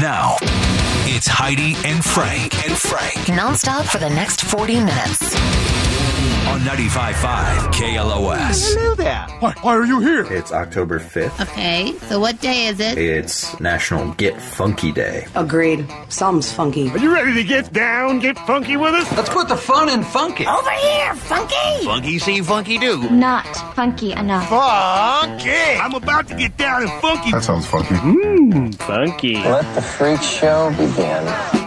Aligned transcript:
Now, 0.00 0.38
it's 0.40 1.26
Heidi 1.26 1.76
and 1.84 2.02
Frank 2.02 2.66
and 2.66 2.74
Frank 2.74 3.18
Nonstop 3.26 3.84
for 3.84 3.98
the 3.98 4.08
next 4.08 4.40
40 4.44 4.76
minutes. 4.76 5.79
On 6.50 6.60
95.5 6.60 7.72
KLOS. 7.72 8.74
Hello 8.74 8.94
there. 8.94 9.26
Why, 9.40 9.52
why 9.62 9.74
are 9.76 9.84
you 9.86 10.00
here? 10.00 10.26
It's 10.30 10.52
October 10.52 10.98
5th. 10.98 11.40
Okay, 11.40 11.92
so 12.08 12.20
what 12.20 12.40
day 12.40 12.66
is 12.66 12.80
it? 12.80 12.98
It's 12.98 13.58
National 13.60 14.12
Get 14.14 14.40
Funky 14.40 14.92
Day. 14.92 15.26
Agreed. 15.34 15.86
Something's 16.08 16.52
funky. 16.52 16.90
Are 16.90 16.98
you 16.98 17.12
ready 17.12 17.32
to 17.34 17.44
get 17.44 17.72
down, 17.72 18.18
get 18.18 18.38
funky 18.40 18.76
with 18.76 18.94
us? 18.94 19.10
Let's 19.16 19.30
put 19.30 19.48
the 19.48 19.56
fun 19.56 19.88
in 19.88 20.02
funky. 20.04 20.46
Over 20.46 20.70
here, 20.70 21.14
Funky! 21.14 21.84
Funky 21.84 22.18
see, 22.18 22.40
funky 22.42 22.78
do. 22.78 23.08
Not 23.10 23.46
funky 23.74 24.12
enough. 24.12 24.48
Funky! 24.48 25.50
I'm 25.80 25.94
about 25.94 26.28
to 26.28 26.34
get 26.34 26.56
down 26.56 26.82
and 26.82 26.90
funky. 27.00 27.30
That 27.30 27.44
sounds 27.44 27.66
funky. 27.66 27.94
Mmm, 27.94 28.74
funky. 28.76 29.36
Let 29.36 29.74
the 29.74 29.82
freak 29.82 30.20
show 30.20 30.70
begin. 30.70 31.59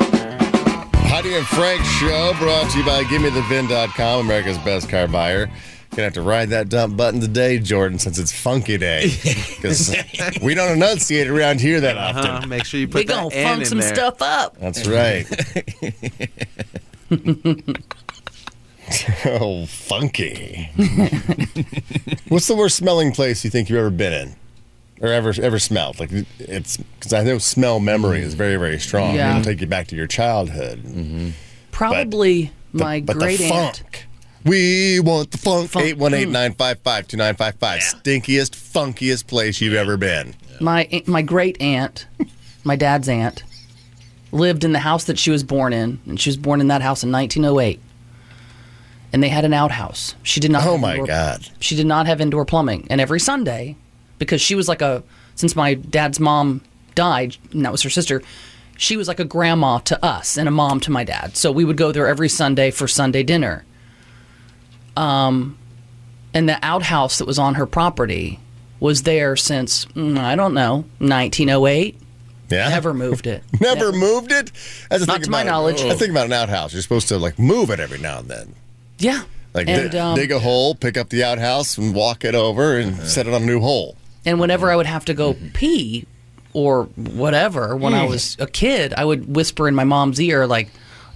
Heidi 1.14 1.36
and 1.36 1.46
Frank 1.46 1.86
show 1.86 2.34
brought 2.40 2.72
to 2.72 2.80
you 2.80 2.84
by 2.84 3.04
GiveMeTheVin.com, 3.04 4.26
America's 4.26 4.58
best 4.58 4.90
car 4.90 5.08
buyer. 5.08 5.46
Gonna 5.92 6.06
have 6.06 6.14
to 6.14 6.24
ride 6.24 6.50
that 6.50 6.70
dump 6.70 6.98
button 6.98 7.20
today, 7.20 7.60
Jordan, 7.60 8.00
since 8.00 8.18
it's 8.18 8.32
Funky 8.32 8.80
Day. 8.80 9.12
Because 9.56 9.96
we 10.42 10.56
don't 10.56 10.72
enunciate 10.72 11.28
around 11.28 11.62
here 11.62 11.80
that 11.82 12.00
often. 12.00 12.26
Uh, 12.26 12.48
make 12.48 12.66
sure 12.66 12.80
you 12.80 12.88
We 12.88 12.94
put 12.94 13.08
that 13.08 13.14
gonna 13.14 13.30
N 13.32 13.48
funk 13.48 13.62
in 13.62 13.68
some 13.68 13.78
there. 13.78 13.94
stuff 13.94 14.24
up. 14.24 14.58
That's 14.58 14.88
right. 14.88 15.28
oh, 19.40 19.68
funky. 19.68 20.72
What's 22.28 22.48
the 22.48 22.56
worst 22.56 22.78
smelling 22.78 23.12
place 23.12 23.44
you 23.44 23.52
think 23.52 23.70
you've 23.70 23.78
ever 23.78 23.92
been 23.92 24.14
in? 24.14 24.36
Or 25.04 25.10
ever 25.12 25.34
ever 25.42 25.60
smelled? 25.60 26.00
Like 26.00 26.12
it's 26.40 26.78
because 26.78 27.12
I 27.14 27.24
know 27.24 27.38
smell 27.38 27.80
memory 27.82 28.22
is 28.22 28.34
very, 28.36 28.56
very 28.56 28.80
strong. 28.80 29.14
Yeah. 29.16 29.32
It'll 29.32 29.44
take 29.44 29.60
you 29.62 29.68
back 29.68 29.88
to 29.88 29.96
your 29.98 30.08
childhood. 30.08 30.82
Mm-hmm. 30.82 31.30
Probably 31.72 32.52
The- 32.74 32.84
my 32.84 33.02
but 33.02 33.18
great 33.18 33.38
the 33.40 33.52
aunt. 33.52 33.78
funk. 33.80 34.06
We 34.46 35.00
want 35.02 35.32
the 35.32 35.38
funk. 35.38 35.70
Funk. 35.72 35.86
818 35.86 36.32
955 36.32 37.08
2955. 37.08 37.80
Stinkiest, 37.82 38.52
funkiest 38.56 39.28
place 39.28 39.60
you've 39.62 39.74
ever 39.74 39.98
been. 39.98 40.36
My 40.62 40.88
my 41.06 41.22
great 41.22 41.62
aunt, 41.62 42.08
my 42.64 42.76
dad's 42.78 43.10
aunt, 43.10 43.44
lived 44.32 44.64
in 44.64 44.72
the 44.72 44.80
house 44.80 45.04
that 45.06 45.20
she 45.20 45.32
was 45.32 45.44
born 45.44 45.74
in, 45.74 46.00
and 46.06 46.20
she 46.20 46.30
was 46.30 46.38
born 46.38 46.62
in 46.62 46.68
that 46.70 46.82
house 46.82 47.04
in 47.04 47.12
1908. 47.12 47.80
And 49.12 49.22
they 49.22 49.30
had 49.30 49.46
an 49.46 49.54
outhouse. 49.54 50.16
She 50.24 50.40
did 50.40 50.52
not. 50.52 50.66
Oh 50.66 50.72
have 50.74 50.80
my 50.82 50.92
indoor- 50.94 51.08
God. 51.08 51.50
She 51.60 51.76
did 51.76 51.86
not 51.88 52.06
have 52.08 52.20
indoor 52.22 52.46
plumbing, 52.46 52.88
and 52.90 53.00
every 53.02 53.20
Sunday, 53.20 53.76
because 54.24 54.42
she 54.42 54.56
was 54.56 54.68
like 54.68 54.82
a 54.82 55.04
since 55.36 55.56
my 55.56 55.74
dad's 55.76 56.20
mom 56.20 56.62
died, 56.96 57.38
and 57.52 57.64
that 57.66 57.72
was 57.72 57.82
her 57.84 57.90
sister. 57.90 58.22
She 58.78 58.98
was 58.98 59.08
like 59.08 59.20
a 59.20 59.26
grandma 59.26 59.78
to 59.80 60.04
us 60.04 60.38
and 60.38 60.48
a 60.48 60.52
mom 60.52 60.80
to 60.82 60.92
my 60.92 61.04
dad. 61.04 61.38
So 61.38 61.52
we 61.52 61.64
would 61.64 61.78
go 61.78 61.92
there 61.92 62.08
every 62.08 62.28
Sunday 62.30 62.72
for 62.72 62.88
Sunday 62.88 63.24
dinner. 63.24 63.64
Um, 64.98 65.58
and 66.34 66.48
the 66.50 66.58
outhouse 66.64 67.18
that 67.20 67.26
was 67.26 67.40
on 67.40 67.56
her 67.56 67.66
property 67.66 68.40
was 68.80 69.04
there 69.04 69.36
since 69.36 69.86
mm, 69.86 70.18
I 70.18 70.36
don't 70.36 70.54
know 70.54 70.86
1908. 71.00 72.00
Yeah. 72.50 72.70
Never 72.70 72.94
moved 72.94 73.26
it. 73.28 73.44
Never 73.62 73.92
moved 73.92 74.32
it? 74.32 74.52
That's 74.90 75.08
Not 75.08 75.24
to 75.24 75.30
my 75.30 75.42
about- 75.42 75.52
knowledge. 75.52 75.82
I 75.82 75.96
think 75.96 76.12
about 76.12 76.26
an 76.26 76.34
outhouse. 76.34 76.74
You're 76.74 76.82
supposed 76.82 77.08
to 77.10 77.18
like 77.18 77.40
move 77.40 77.70
it 77.70 77.80
every 77.80 78.00
now 78.00 78.20
and 78.20 78.28
then. 78.28 78.56
Yeah. 79.00 79.24
Like 79.54 79.68
and 79.70 79.92
di- 79.92 79.98
um, 80.00 80.16
dig 80.16 80.32
a 80.32 80.40
hole, 80.40 80.76
pick 80.76 80.98
up 80.98 81.10
the 81.10 81.24
outhouse, 81.24 81.78
and 81.78 81.94
walk 81.96 82.26
it 82.26 82.36
over 82.36 82.78
and 82.80 82.98
set 83.04 83.28
it 83.28 83.34
on 83.34 83.44
a 83.44 83.46
new 83.46 83.60
hole. 83.60 83.96
And 84.26 84.40
whenever 84.40 84.72
I 84.72 84.76
would 84.76 84.86
have 84.86 85.06
to 85.06 85.14
go 85.14 85.36
pee 85.54 86.06
or 86.54 86.84
whatever 86.96 87.76
when 87.76 87.94
I 87.94 88.06
was 88.06 88.38
a 88.40 88.48
kid, 88.48 88.94
I 88.96 89.06
would 89.06 89.36
whisper 89.36 89.68
in 89.68 89.76
my 89.76 89.84
mom's 89.84 90.20
ear 90.22 90.46
like, 90.48 90.70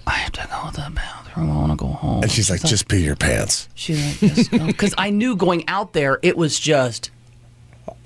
"I 0.06 0.12
have 0.12 0.32
to 0.32 0.48
go 0.50 0.70
to 0.70 0.80
the 0.88 0.90
bathroom. 0.94 1.50
I 1.50 1.54
want 1.56 1.72
to 1.72 1.76
go 1.76 1.86
home." 1.92 2.22
And 2.22 2.30
she's 2.32 2.50
like, 2.50 2.62
just 2.62 2.88
pee 2.88 3.04
your 3.04 3.14
pants. 3.16 3.68
She's 3.74 4.22
like, 4.22 4.34
just 4.34 4.50
go. 4.50 4.58
Because 4.66 4.94
I 4.98 5.10
knew 5.10 5.36
going 5.36 5.68
out 5.68 5.92
there, 5.92 6.18
it 6.22 6.36
was 6.36 6.58
just. 6.58 7.10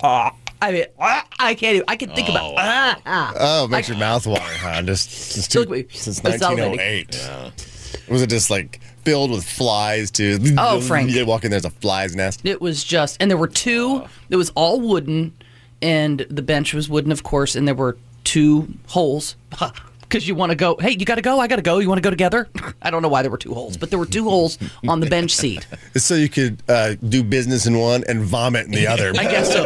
Uh, 0.01 0.29
I 0.61 0.71
mean, 0.71 0.85
ah, 0.99 1.27
I 1.39 1.55
can't 1.55 1.75
even. 1.75 1.85
I 1.87 1.95
can 1.97 2.09
think 2.11 2.29
about. 2.29 2.53
ah, 2.57 2.99
ah. 3.05 3.33
Oh, 3.37 3.65
it 3.65 3.69
makes 3.71 3.89
your 3.89 3.97
mouth 3.97 4.25
water, 4.27 4.41
huh? 4.45 4.81
Just, 4.83 5.35
just 5.35 5.51
too, 5.51 5.59
Look, 5.65 5.91
since 5.91 6.19
it's 6.19 6.43
salivating. 6.43 6.77
1908. 6.77 7.51
Was 8.09 8.21
it 8.21 8.29
just 8.29 8.49
like 8.49 8.79
filled 9.03 9.31
with 9.31 9.43
flies 9.43 10.11
too? 10.11 10.39
Oh, 10.57 10.79
Frank. 10.81 11.09
You 11.09 11.25
walk 11.25 11.43
in, 11.43 11.51
there's 11.51 11.65
a 11.65 11.69
fly's 11.69 12.15
nest. 12.15 12.41
It 12.43 12.61
was 12.61 12.83
just, 12.83 13.17
and 13.21 13.29
there 13.29 13.37
were 13.37 13.47
two. 13.47 14.03
It 14.29 14.35
was 14.35 14.51
all 14.55 14.79
wooden, 14.79 15.33
and 15.81 16.25
the 16.29 16.41
bench 16.41 16.73
was 16.73 16.89
wooden, 16.89 17.11
of 17.11 17.23
course, 17.23 17.55
and 17.55 17.67
there 17.67 17.75
were 17.75 17.97
two 18.23 18.67
holes. 18.87 19.35
Because 20.01 20.27
you 20.27 20.35
want 20.35 20.51
to 20.51 20.55
go, 20.55 20.75
hey, 20.79 20.91
you 20.91 21.05
got 21.05 21.15
to 21.15 21.23
go, 21.23 21.39
I 21.39 21.47
got 21.47 21.55
to 21.55 21.63
go. 21.63 21.79
You 21.79 21.89
want 21.89 21.97
to 21.97 22.03
go 22.03 22.11
together? 22.11 22.47
I 22.83 22.91
don't 22.91 23.01
know 23.01 23.07
why 23.07 23.23
there 23.23 23.31
were 23.31 23.37
two 23.37 23.55
holes, 23.55 23.77
but 23.77 23.89
there 23.89 23.97
were 23.97 24.05
two 24.05 24.25
holes 24.29 24.59
on 24.87 24.99
the 24.99 25.07
bench 25.09 25.35
seat. 25.35 25.65
So 25.95 26.13
you 26.13 26.29
could 26.29 26.61
uh, 26.69 26.93
do 27.09 27.23
business 27.23 27.65
in 27.65 27.79
one 27.79 28.03
and 28.07 28.21
vomit 28.21 28.67
in 28.67 28.73
the 28.73 28.85
other. 28.85 29.09
I 29.17 29.23
guess 29.23 29.51
so. 29.51 29.63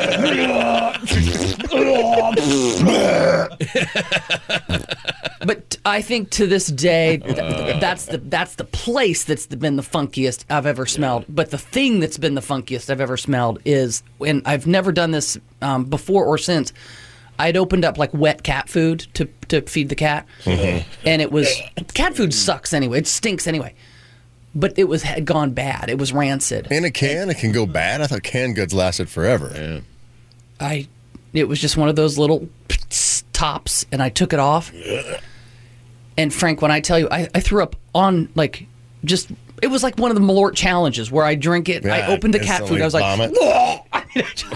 But 5.47 5.77
I 5.85 6.01
think 6.01 6.29
to 6.31 6.45
this 6.45 6.67
day, 6.67 7.17
th- 7.17 7.35
that's 7.79 8.07
the 8.07 8.17
that's 8.17 8.55
the 8.55 8.65
place 8.65 9.23
that's 9.23 9.45
been 9.45 9.77
the 9.77 9.81
funkiest 9.81 10.43
I've 10.49 10.65
ever 10.65 10.85
smelled. 10.85 11.23
But 11.29 11.51
the 11.51 11.57
thing 11.57 12.01
that's 12.01 12.17
been 12.17 12.35
the 12.35 12.41
funkiest 12.41 12.89
I've 12.89 12.99
ever 12.99 13.15
smelled 13.15 13.59
is, 13.63 14.03
and 14.19 14.41
I've 14.45 14.67
never 14.67 14.91
done 14.91 15.11
this 15.11 15.37
um, 15.61 15.85
before 15.85 16.25
or 16.25 16.37
since. 16.37 16.73
I'd 17.39 17.55
opened 17.55 17.85
up 17.85 17.97
like 17.97 18.13
wet 18.13 18.43
cat 18.43 18.67
food 18.67 19.07
to 19.13 19.25
to 19.47 19.61
feed 19.61 19.87
the 19.87 19.95
cat, 19.95 20.27
and 20.45 21.21
it 21.21 21.31
was 21.31 21.47
cat 21.93 22.15
food 22.15 22.33
sucks 22.33 22.73
anyway. 22.73 22.99
It 22.99 23.07
stinks 23.07 23.47
anyway. 23.47 23.73
But 24.53 24.77
it 24.77 24.85
was 24.85 25.03
had 25.03 25.25
gone 25.25 25.51
bad. 25.51 25.89
It 25.89 25.97
was 25.97 26.11
rancid. 26.11 26.67
In 26.71 26.83
a 26.83 26.91
can, 26.91 27.29
it 27.29 27.37
can 27.37 27.53
go 27.53 27.65
bad. 27.65 28.01
I 28.01 28.07
thought 28.07 28.23
canned 28.23 28.55
goods 28.55 28.73
lasted 28.73 29.07
forever. 29.07 29.81
I 30.59 30.87
it 31.31 31.47
was 31.47 31.61
just 31.61 31.77
one 31.77 31.87
of 31.87 31.95
those 31.95 32.17
little 32.17 32.49
tops 33.37 33.85
and 33.91 34.01
I 34.01 34.09
took 34.09 34.33
it 34.33 34.39
off. 34.39 34.73
And 36.17 36.33
Frank, 36.33 36.61
when 36.61 36.71
I 36.71 36.79
tell 36.79 36.99
you 36.99 37.07
I, 37.09 37.27
I 37.33 37.39
threw 37.39 37.63
up 37.63 37.75
on 37.93 38.29
like 38.35 38.67
just 39.05 39.29
it 39.61 39.67
was 39.67 39.83
like 39.83 39.97
one 39.97 40.11
of 40.11 40.15
the 40.15 40.21
Malort 40.21 40.55
challenges 40.55 41.11
where 41.11 41.25
I 41.25 41.35
drink 41.35 41.69
it. 41.69 41.85
I 41.85 42.07
opened 42.07 42.33
the 42.33 42.39
cat 42.39 42.67
food. 42.67 42.81
I 42.81 42.85
was 42.85 42.93
like, 42.93 43.03
vomit. 43.03 43.31
"Whoa!" 43.35 43.85
I, 43.93 44.03
mean, 44.15 44.25
I, 44.25 44.33
just, 44.33 44.45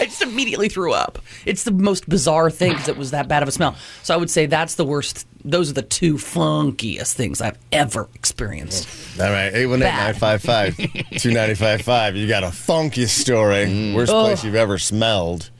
I 0.00 0.04
just 0.04 0.22
immediately 0.22 0.68
threw 0.68 0.92
up. 0.92 1.18
It's 1.44 1.64
the 1.64 1.72
most 1.72 2.08
bizarre 2.08 2.50
thing 2.50 2.72
because 2.72 2.88
it 2.88 2.96
was 2.96 3.10
that 3.10 3.28
bad 3.28 3.42
of 3.42 3.48
a 3.48 3.52
smell. 3.52 3.76
So 4.02 4.14
I 4.14 4.16
would 4.16 4.30
say 4.30 4.46
that's 4.46 4.76
the 4.76 4.84
worst. 4.84 5.26
Those 5.44 5.70
are 5.70 5.74
the 5.74 5.82
two 5.82 6.14
funkiest 6.14 7.14
things 7.14 7.40
I've 7.40 7.58
ever 7.72 8.08
experienced. 8.14 8.88
All 9.20 9.30
right, 9.30 9.52
818-955-2955. 9.52 12.16
You 12.24 12.28
got 12.28 12.44
a 12.44 12.50
funky 12.50 13.06
story. 13.06 13.66
Mm. 13.66 13.94
Worst 13.94 14.12
place 14.12 14.42
oh. 14.42 14.46
you've 14.46 14.56
ever 14.56 14.78
smelled. 14.78 15.50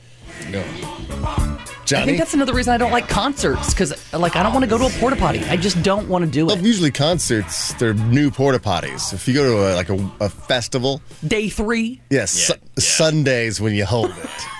I 0.47 1.54
Johnny? 1.85 2.07
think 2.07 2.19
that's 2.19 2.35
another 2.35 2.55
reason 2.55 2.73
I 2.73 2.79
don't 2.79 2.93
like 2.93 3.09
concerts 3.09 3.73
because 3.75 4.13
like 4.13 4.37
I 4.37 4.43
don't 4.43 4.53
want 4.53 4.65
to 4.65 4.71
go 4.71 4.79
to 4.79 4.87
a 4.87 5.01
porta 5.01 5.17
potty. 5.17 5.41
I 5.45 5.57
just 5.57 5.83
don't 5.83 6.09
want 6.09 6.25
to 6.25 6.31
do 6.31 6.47
well, 6.47 6.57
it. 6.57 6.65
usually 6.65 6.91
concerts, 6.91 7.75
they're 7.75 7.95
new 7.95 8.31
porta 8.31 8.59
potties. 8.59 9.13
If 9.13 9.29
you 9.29 9.35
go 9.35 9.45
to 9.45 9.73
a, 9.73 9.77
like 9.77 9.91
a, 9.91 10.11
a 10.21 10.29
festival, 10.29 11.01
Day 11.27 11.49
three. 11.49 12.01
yes, 12.11 12.31
Su- 12.31 12.55
Sundays 12.79 13.61
when 13.61 13.75
you 13.75 13.85
hold 13.85 14.11
it. 14.11 14.17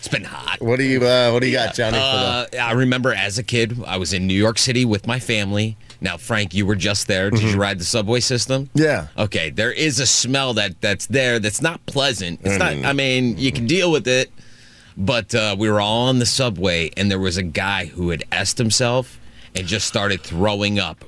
It's 0.00 0.08
been 0.08 0.24
hot. 0.24 0.62
What 0.62 0.78
do 0.78 0.84
you 0.84 1.06
uh, 1.06 1.30
What 1.30 1.42
do 1.42 1.46
you 1.46 1.52
got, 1.52 1.74
Johnny? 1.74 1.98
Uh, 2.00 2.46
I 2.58 2.72
remember 2.72 3.12
as 3.12 3.38
a 3.38 3.42
kid, 3.42 3.76
I 3.86 3.98
was 3.98 4.14
in 4.14 4.26
New 4.26 4.32
York 4.32 4.56
City 4.56 4.86
with 4.86 5.06
my 5.06 5.20
family. 5.20 5.76
Now, 6.00 6.16
Frank, 6.16 6.54
you 6.54 6.64
were 6.64 6.74
just 6.74 7.06
there. 7.06 7.28
Did 7.28 7.42
you 7.42 7.58
ride 7.60 7.78
the 7.78 7.84
subway 7.84 8.20
system? 8.20 8.68
Mm-hmm. 8.68 8.78
Yeah. 8.78 9.08
Okay, 9.18 9.50
there 9.50 9.70
is 9.70 10.00
a 10.00 10.06
smell 10.06 10.54
that 10.54 10.80
that's 10.80 11.04
there 11.06 11.38
that's 11.38 11.60
not 11.60 11.84
pleasant. 11.84 12.40
It's 12.42 12.58
not. 12.58 12.72
Mm. 12.72 12.86
I 12.86 12.94
mean, 12.94 13.36
you 13.36 13.52
can 13.52 13.66
deal 13.66 13.92
with 13.92 14.08
it, 14.08 14.30
but 14.96 15.34
uh, 15.34 15.56
we 15.58 15.68
were 15.70 15.80
all 15.80 16.08
on 16.08 16.18
the 16.18 16.26
subway, 16.26 16.90
and 16.96 17.10
there 17.10 17.18
was 17.18 17.36
a 17.36 17.42
guy 17.42 17.86
who 17.86 18.10
had 18.10 18.24
s 18.32 18.56
himself 18.56 19.18
and 19.54 19.66
just 19.66 19.86
started 19.86 20.20
throwing 20.22 20.78
up 20.78 21.04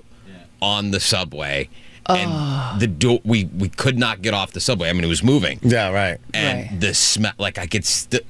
on 0.60 0.90
the 0.90 1.00
subway. 1.00 1.68
And 2.06 2.80
the 2.80 2.88
door, 2.88 3.20
we 3.24 3.44
we 3.44 3.68
could 3.68 3.96
not 3.98 4.22
get 4.22 4.34
off 4.34 4.50
the 4.52 4.60
subway. 4.60 4.88
I 4.88 4.92
mean, 4.92 5.04
it 5.04 5.08
was 5.08 5.22
moving. 5.22 5.60
yeah, 5.62 5.90
right. 5.90 6.18
And 6.34 6.68
Right. 6.70 6.80
the 6.80 6.94
smell, 6.94 7.32
like 7.38 7.58
I 7.58 7.66
could 7.66 7.84
still, 7.84 8.20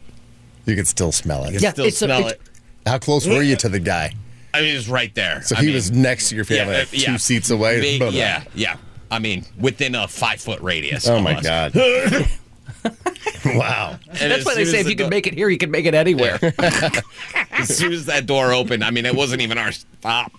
You 0.66 0.76
could 0.76 0.86
still 0.86 1.10
smell 1.10 1.44
it. 1.44 1.48
I 1.48 1.52
could 1.52 1.62
Yeah, 1.62 1.72
still 1.72 1.86
it's 1.86 1.96
a- 2.02 2.04
smell 2.04 2.26
it- 2.28 2.32
it. 2.32 2.40
How 2.86 2.98
close 2.98 3.26
were 3.26 3.42
you 3.42 3.56
to 3.56 3.68
the 3.68 3.78
guy? 3.80 4.14
I 4.52 4.60
mean, 4.60 4.70
it 4.72 4.76
was 4.76 4.88
right 4.88 5.14
there. 5.14 5.40
So 5.42 5.56
I 5.56 5.60
he 5.60 5.66
mean, 5.66 5.74
was 5.76 5.90
next 5.90 6.28
to 6.28 6.36
your 6.36 6.44
family, 6.44 6.72
yeah, 6.74 6.78
like 6.80 6.88
uh, 6.88 6.96
yeah. 6.96 7.06
two 7.12 7.18
seats 7.18 7.48
away. 7.50 7.80
Big- 7.80 7.98
Blah, 8.00 8.10
blah. 8.10 8.18
yeah, 8.18 8.44
yeah. 8.54 8.76
I 9.10 9.18
mean, 9.18 9.46
within 9.58 9.94
a 9.94 10.06
five 10.06 10.40
foot 10.40 10.60
radius. 10.60 11.08
Oh 11.08 11.20
my 11.20 11.36
almost. 11.36 11.44
god. 11.46 12.28
wow. 13.44 13.98
And 14.08 14.30
That's 14.32 14.44
why 14.44 14.54
they 14.54 14.64
say 14.64 14.80
as 14.80 14.86
if 14.86 14.90
you 14.90 14.96
the 14.96 15.04
can 15.04 15.10
make 15.10 15.26
it 15.26 15.34
here, 15.34 15.48
you 15.48 15.58
can 15.58 15.70
make 15.70 15.86
it 15.86 15.94
anywhere. 15.94 16.38
as 17.52 17.76
soon 17.76 17.92
as 17.92 18.06
that 18.06 18.26
door 18.26 18.52
opened, 18.52 18.84
I 18.84 18.90
mean, 18.90 19.06
it 19.06 19.14
wasn't 19.14 19.42
even 19.42 19.58
our 19.58 19.72
stop. 19.72 20.32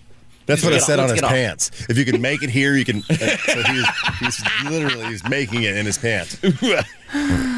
That's 0.46 0.62
what 0.64 0.74
it 0.74 0.76
Let's 0.76 0.86
said 0.88 0.98
get 0.98 1.04
on 1.04 1.06
off. 1.06 1.12
his 1.12 1.22
Let's 1.22 1.34
get 1.34 1.36
pants. 1.36 1.90
If 1.90 1.98
you 1.98 2.06
can 2.06 2.20
make 2.20 2.44
it 2.44 2.50
here, 2.50 2.76
you 2.76 2.84
can. 2.84 2.98
uh, 3.10 3.16
so 3.16 3.64
he's, 3.64 3.88
he's 4.20 4.44
literally 4.66 5.06
he's 5.06 5.28
making 5.30 5.64
it 5.64 5.78
in 5.78 5.86
his 5.86 5.98
pants. 5.98 6.38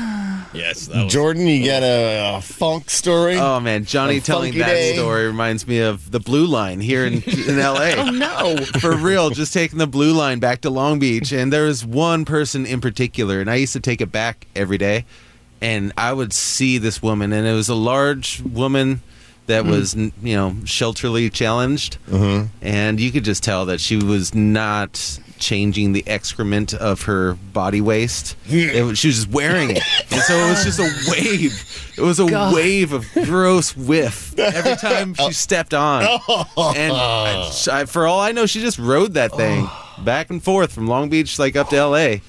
Yes, 0.56 0.88
that 0.88 1.04
was 1.06 1.14
Jordan, 1.14 1.48
you 1.48 1.66
got 1.66 1.84
a, 1.84 2.38
a 2.38 2.42
funk 2.42 2.90
story? 2.90 3.38
Oh 3.38 3.60
man, 3.60 3.86
Johnny 3.86 4.20
telling 4.20 4.52
funky 4.54 4.60
that 4.60 4.68
day. 4.74 4.94
story 4.96 5.28
reminds 5.28 5.68
me 5.68 5.80
of 5.80 6.10
the 6.12 6.20
Blue 6.20 6.46
Line 6.46 6.80
here 6.82 7.06
in 7.06 7.22
in 7.24 7.58
LA. 7.60 7.92
Oh 7.98 8.10
no! 8.10 8.58
For 8.80 8.96
real, 8.96 9.30
just 9.30 9.54
taking 9.54 9.78
the 9.80 9.88
Blue 9.88 10.14
Line 10.14 10.40
back 10.40 10.62
to 10.62 10.70
Long 10.70 11.00
Beach, 11.00 11.32
and 11.32 11.52
there 11.52 11.64
was 11.66 11.86
one 11.86 12.26
person 12.26 12.66
in 12.66 12.82
particular, 12.82 13.40
and 13.42 13.50
I 13.50 13.56
used 13.56 13.74
to 13.74 13.80
take 13.80 14.02
it 14.02 14.12
back 14.12 14.48
every 14.56 14.78
day, 14.78 15.06
and 15.62 15.92
I 15.98 16.14
would 16.14 16.34
see 16.34 16.78
this 16.78 17.02
woman, 17.02 17.34
and 17.34 17.46
it 17.48 17.54
was 17.54 17.70
a 17.70 17.76
large 17.76 18.42
woman 18.42 19.02
that 19.48 19.64
was, 19.64 19.94
you 19.96 20.12
know, 20.36 20.52
shelterly 20.64 21.32
challenged, 21.32 21.98
Mm-hmm. 22.10 22.48
and 22.66 23.00
you 23.00 23.12
could 23.12 23.24
just 23.24 23.44
tell 23.44 23.66
that 23.68 23.80
she 23.80 23.96
was 23.98 24.34
not 24.34 25.20
changing 25.38 25.92
the 25.94 26.04
excrement 26.08 26.74
of 26.74 27.04
her 27.04 27.34
body 27.34 27.82
waste. 27.82 28.36
It 28.48 28.96
she 28.98 29.08
was 29.10 29.16
just 29.18 29.30
wearing 29.30 29.72
it, 29.72 29.84
and 30.12 30.22
so 30.22 30.34
it 30.36 30.50
was 30.50 30.64
just 30.64 30.80
a 30.80 31.12
wave. 31.12 31.92
It 31.98 32.02
was 32.02 32.20
a 32.20 32.26
God. 32.30 32.54
wave 32.54 32.92
of 32.94 33.06
gross 33.14 33.76
whiff 33.76 34.38
every 34.40 34.76
time 34.76 35.14
she 35.14 35.32
stepped 35.34 35.74
on. 35.74 36.04
And 36.04 36.94
I, 36.94 37.52
I- 37.72 37.86
for 37.86 38.06
all 38.08 38.20
I 38.20 38.32
know, 38.32 38.46
she 38.46 38.62
just 38.62 38.80
rode 38.80 39.14
that 39.16 39.32
thing 39.34 39.68
back 40.04 40.30
and 40.30 40.44
forth 40.44 40.74
from 40.74 40.88
Long 40.88 41.10
Beach, 41.10 41.38
like 41.40 41.56
up 41.56 41.70
to 41.70 41.76
L.A. 41.78 42.22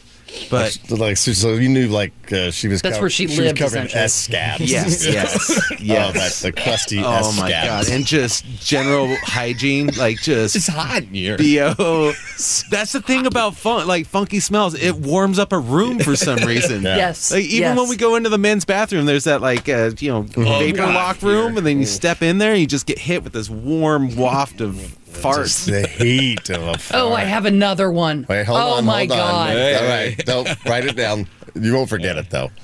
But 0.51 0.79
like, 0.91 1.17
so, 1.17 1.33
so 1.33 1.55
you 1.55 1.69
knew, 1.69 1.87
like, 1.89 2.13
uh, 2.33 2.51
she 2.51 2.69
was. 2.69 2.83
That's 2.83 2.97
co- 2.97 3.03
where 3.03 3.11
she 3.11 3.27
was 3.27 3.39
lived, 3.39 3.59
covered 3.59 3.79
in 3.79 3.87
essentially. 3.87 4.03
S 4.03 4.15
scabs. 4.15 4.71
yes, 4.71 5.07
yes, 5.07 5.71
yes. 5.81 6.09
Oh, 6.09 6.19
that's 6.19 6.43
the 6.43 6.53
crusty 6.53 6.99
Oh 7.03 7.13
S 7.13 7.39
my 7.41 7.49
scabs. 7.49 7.89
god! 7.89 7.95
And 7.95 8.05
just 8.05 8.45
general 8.61 9.15
hygiene, 9.23 9.89
like 9.97 10.21
just 10.21 10.57
it's 10.57 10.67
hot 10.67 11.03
in 11.05 11.15
here. 11.15 11.37
bo. 11.77 12.13
That's 12.71 12.93
the 12.93 13.01
thing 13.01 13.27
about 13.27 13.55
fun, 13.55 13.87
like 13.87 14.07
funky 14.07 14.41
smells. 14.41 14.75
It 14.75 14.97
warms 14.97 15.39
up 15.39 15.53
a 15.53 15.59
room 15.59 15.99
for 16.01 16.17
some 16.17 16.39
reason. 16.47 16.83
Yeah. 16.83 16.97
Yes. 16.97 17.33
Like 17.33 17.45
even 17.45 17.61
yes. 17.61 17.79
when 17.79 17.89
we 17.89 17.97
go 17.97 18.17
into 18.17 18.29
the 18.29 18.39
men's 18.39 18.65
bathroom, 18.65 19.07
there's 19.07 19.25
that 19.25 19.41
like 19.41 19.69
uh, 19.69 19.93
you 19.99 20.11
know 20.11 20.23
vapor 20.23 20.77
God, 20.79 20.95
lock 20.95 21.23
room, 21.23 21.57
and 21.57 21.67
then 21.67 21.79
you 21.79 21.87
step 21.87 22.21
in 22.21 22.39
there, 22.39 22.53
and 22.53 22.61
you 22.61 22.67
just 22.67 22.87
get 22.87 22.99
hit 22.99 23.25
with 23.25 23.33
this 23.33 23.49
warm 23.49 24.15
waft 24.17 24.61
of 24.61 24.97
farts. 25.21 25.43
Just 25.45 25.67
the 25.67 25.87
heat 25.87 26.51
of 26.51 26.63
a 26.63 26.79
Oh, 26.97 27.13
I 27.13 27.25
have 27.25 27.47
another 27.47 27.91
one. 27.91 28.27
Wait, 28.29 28.45
hold 28.45 28.59
oh 28.61 28.75
on, 28.75 28.85
my 28.85 29.01
hold 29.07 29.13
on. 29.13 29.17
god. 29.19 29.57
All 29.83 29.89
right, 29.89 30.17
don't 30.25 30.65
write 30.65 30.85
it 30.85 30.97
down. 30.97 31.27
You 31.55 31.75
won't 31.75 31.89
forget 31.89 32.17
it 32.17 32.31
though. 32.31 32.51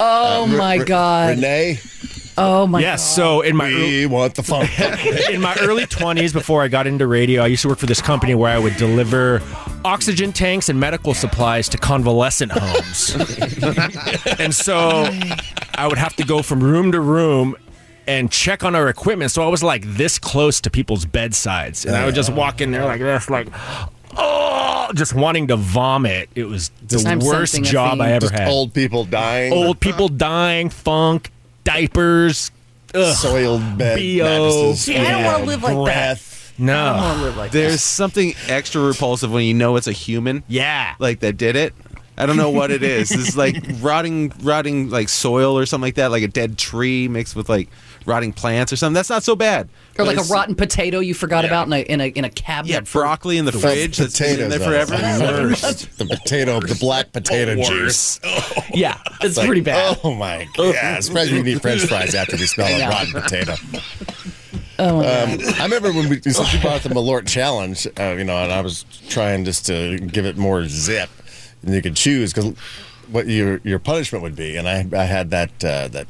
Oh 0.00 0.44
uh, 0.44 0.46
my 0.46 0.76
Re- 0.76 0.84
god. 0.86 1.30
Renee, 1.36 1.78
Oh 2.38 2.66
my 2.68 2.78
god. 2.80 2.82
Yes. 2.86 3.14
So 3.16 3.40
in 3.48 3.56
my 3.56 3.66
early, 3.66 4.00
we 4.00 4.06
want 4.06 4.36
the 4.36 4.42
funk. 4.44 4.70
in 5.28 5.40
my 5.40 5.56
early 5.60 5.84
20s 5.86 6.32
before 6.32 6.62
I 6.62 6.68
got 6.68 6.86
into 6.86 7.06
radio, 7.06 7.42
I 7.42 7.48
used 7.48 7.62
to 7.62 7.68
work 7.68 7.78
for 7.78 7.86
this 7.86 8.00
company 8.00 8.34
where 8.34 8.54
I 8.54 8.58
would 8.60 8.76
deliver 8.76 9.42
oxygen 9.84 10.32
tanks 10.32 10.68
and 10.68 10.78
medical 10.78 11.14
supplies 11.14 11.68
to 11.70 11.78
convalescent 11.78 12.52
homes. 12.52 13.14
and 14.38 14.54
so 14.54 15.08
I 15.74 15.86
would 15.88 15.98
have 15.98 16.14
to 16.16 16.24
go 16.24 16.42
from 16.42 16.62
room 16.62 16.92
to 16.92 17.00
room 17.00 17.56
and 18.08 18.30
check 18.32 18.64
on 18.64 18.74
our 18.74 18.88
equipment. 18.88 19.30
So 19.30 19.44
I 19.44 19.48
was 19.48 19.62
like 19.62 19.84
this 19.84 20.18
close 20.18 20.60
to 20.62 20.70
people's 20.70 21.04
bedsides. 21.04 21.84
And 21.84 21.94
I 21.94 22.04
would 22.06 22.14
just 22.16 22.32
walk 22.32 22.60
in 22.60 22.70
there 22.72 22.84
like 22.84 23.00
this, 23.00 23.30
like, 23.30 23.48
oh, 24.16 24.90
just 24.94 25.14
wanting 25.14 25.46
to 25.48 25.56
vomit. 25.56 26.28
It 26.34 26.44
was 26.44 26.70
the 26.86 27.04
I'm 27.08 27.18
worst 27.20 27.52
sensing 27.52 27.68
a 27.68 27.72
job 27.72 28.00
I 28.00 28.06
theme. 28.06 28.14
ever 28.16 28.26
Just 28.28 28.34
had. 28.34 28.48
old 28.48 28.74
people 28.74 29.04
dying. 29.04 29.52
Old 29.52 29.78
people 29.80 30.08
dying, 30.08 30.70
funk, 30.70 31.30
diapers. 31.64 32.50
Ugh. 32.94 33.14
soiled 33.14 33.76
bed 33.76 33.96
B.O. 33.96 34.24
mattresses. 34.24 34.88
Yeah, 34.88 35.02
I 35.02 35.10
don't 35.10 35.24
wanna 35.24 35.44
live 35.44 35.62
like 35.62 35.76
that. 35.76 35.84
breath. 35.84 36.54
I 36.58 36.62
No. 36.64 36.84
don't 36.86 36.96
want 36.96 37.18
to 37.18 37.24
live 37.24 37.36
like 37.36 37.50
There's 37.52 37.82
something 37.82 38.34
extra 38.48 38.80
repulsive 38.80 39.30
when 39.30 39.44
you 39.44 39.52
know 39.54 39.76
it's 39.76 39.86
a 39.86 39.92
human, 39.92 40.42
Yeah. 40.48 40.94
like 40.98 41.20
that 41.20 41.36
did 41.36 41.54
it. 41.54 41.74
I 42.16 42.24
don't 42.26 42.36
know 42.38 42.48
what 42.50 42.70
it 42.72 42.82
is. 42.82 43.10
It's 43.12 43.36
like 43.36 43.62
rotting, 43.80 44.32
rotting 44.42 44.88
like 44.90 45.08
soil 45.10 45.56
or 45.56 45.66
something 45.66 45.86
like 45.86 45.94
that, 45.96 46.10
like 46.10 46.22
a 46.24 46.28
dead 46.28 46.56
tree 46.58 47.06
mixed 47.08 47.36
with 47.36 47.48
like 47.50 47.68
rotting 48.08 48.32
plants 48.32 48.72
or 48.72 48.76
something. 48.76 48.94
That's 48.94 49.10
not 49.10 49.22
so 49.22 49.36
bad. 49.36 49.68
that. 49.94 50.02
Or 50.02 50.06
like 50.06 50.16
a 50.18 50.22
rotten 50.22 50.54
potato 50.56 50.98
you 51.00 51.14
forgot 51.14 51.44
about 51.44 51.66
in 51.68 51.72
a 51.74 51.80
in 51.82 52.00
a 52.00 52.06
in 52.08 52.24
a 52.24 52.30
cabinet. 52.30 52.72
Yeah, 52.72 52.80
broccoli 52.80 53.38
in 53.38 53.44
the 53.44 53.52
fridge 53.52 53.98
that's 53.98 54.18
been 54.18 54.40
in 54.40 54.50
there 54.50 54.58
Potatoes, 54.58 54.88
forever. 54.90 55.32
the 55.42 55.48
worst. 55.48 55.98
The 55.98 56.04
potato, 56.06 56.60
the 56.60 56.74
black 56.80 57.12
potato 57.12 57.54
juice. 57.62 58.18
Yeah, 58.74 58.98
it's 59.22 59.36
Like, 59.36 59.46
pretty 59.46 59.60
bad. 59.62 59.98
Oh 60.04 60.14
my 60.14 60.46
god! 60.56 60.76
I'm 60.76 61.02
surprised 61.02 61.32
we 61.32 61.38
can 61.38 61.48
eat 61.48 61.62
French 61.62 61.82
fries 61.86 62.14
after 62.14 62.36
we 62.36 62.46
smell 62.46 62.66
a 62.80 62.88
rotten 62.88 63.12
potato. 63.12 63.54
Oh, 64.80 64.98
Um, 64.98 65.38
I 65.58 65.64
remember 65.64 65.92
when 65.92 66.08
we 66.08 66.20
since 66.20 66.52
you 66.54 66.60
brought 66.60 66.82
the 66.82 66.90
Malort 66.90 67.26
challenge, 67.26 67.86
uh, 67.98 68.14
you 68.16 68.24
know, 68.24 68.36
and 68.36 68.52
I 68.52 68.60
was 68.60 68.84
trying 69.08 69.44
just 69.44 69.66
to 69.66 69.98
give 69.98 70.24
it 70.26 70.36
more 70.36 70.66
zip, 70.68 71.10
and 71.62 71.74
you 71.74 71.82
could 71.82 71.96
choose 71.96 72.32
because 72.32 72.54
what 73.10 73.26
your 73.26 73.60
your 73.64 73.78
punishment 73.80 74.22
would 74.22 74.36
be, 74.36 74.56
and 74.56 74.68
I 74.68 74.86
I 74.96 75.04
had 75.04 75.30
that 75.30 75.50
uh, 75.64 75.88
that 75.88 76.06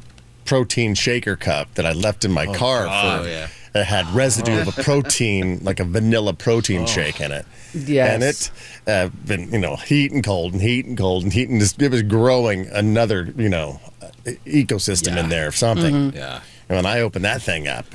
protein 0.49 0.95
shaker 0.95 1.35
cup 1.35 1.71
that 1.75 1.85
I 1.85 1.93
left 1.93 2.25
in 2.25 2.31
my 2.31 2.47
car 2.47 2.87
oh, 2.89 3.21
for. 3.21 3.29
yeah. 3.29 3.49
It 3.75 3.83
had 3.83 4.07
residue 4.15 4.59
of 4.59 4.67
a 4.67 4.71
protein, 4.83 5.59
like 5.63 5.79
a 5.79 5.83
vanilla 5.83 6.33
protein 6.33 6.87
shake 6.87 7.21
in 7.21 7.31
it. 7.31 7.45
Yes. 7.75 8.13
And 8.15 8.23
it 8.23 8.51
uh, 8.87 9.09
been, 9.27 9.51
you 9.51 9.59
know, 9.59 9.75
heat 9.75 10.11
and 10.11 10.23
cold 10.23 10.53
and 10.53 10.61
heat 10.61 10.87
and 10.87 10.97
cold 10.97 11.21
and 11.21 11.31
heat 11.31 11.49
and 11.49 11.59
just, 11.59 11.79
it 11.79 11.91
was 11.91 12.01
growing 12.01 12.65
another, 12.69 13.31
you 13.37 13.47
know, 13.47 13.79
uh, 14.01 14.07
ecosystem 14.47 15.17
in 15.17 15.29
there 15.29 15.47
of 15.47 15.55
something. 15.55 15.93
Mm-hmm. 15.93 16.17
Yeah. 16.17 16.41
And 16.67 16.77
when 16.77 16.85
I 16.87 17.01
opened 17.01 17.25
that 17.25 17.43
thing 17.43 17.67
up, 17.67 17.85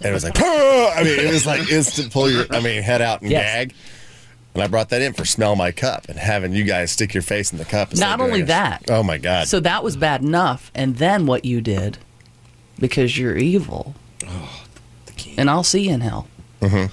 it 0.00 0.12
was 0.12 0.24
like, 0.24 0.34
I 0.40 1.00
mean, 1.04 1.20
it 1.20 1.32
was 1.32 1.46
like 1.46 1.70
instant 1.70 2.12
pull 2.12 2.28
your, 2.28 2.46
I 2.50 2.58
mean, 2.60 2.82
head 2.82 3.02
out 3.02 3.22
and 3.22 3.30
Yes. 3.30 3.42
gag. 3.68 3.74
And 4.54 4.62
I 4.62 4.68
brought 4.68 4.90
that 4.90 5.02
in 5.02 5.12
for 5.12 5.24
smell 5.24 5.56
my 5.56 5.72
cup 5.72 6.08
and 6.08 6.16
having 6.16 6.52
you 6.54 6.62
guys 6.62 6.92
stick 6.92 7.12
your 7.12 7.22
face 7.24 7.52
in 7.52 7.58
the 7.58 7.64
cup. 7.64 7.90
and 7.90 8.00
Not 8.00 8.20
only 8.20 8.42
that. 8.42 8.84
Oh 8.88 9.02
my 9.02 9.18
God. 9.18 9.48
So 9.48 9.58
that 9.60 9.82
was 9.82 9.96
bad 9.96 10.22
enough, 10.22 10.70
and 10.74 10.96
then 10.96 11.26
what 11.26 11.44
you 11.44 11.60
did, 11.60 11.98
because 12.78 13.18
you're 13.18 13.36
evil, 13.36 13.96
oh, 14.26 14.64
and 15.36 15.50
I'll 15.50 15.64
see 15.64 15.88
you 15.88 15.94
in 15.94 16.00
hell. 16.00 16.28
Mm-hmm. 16.60 16.92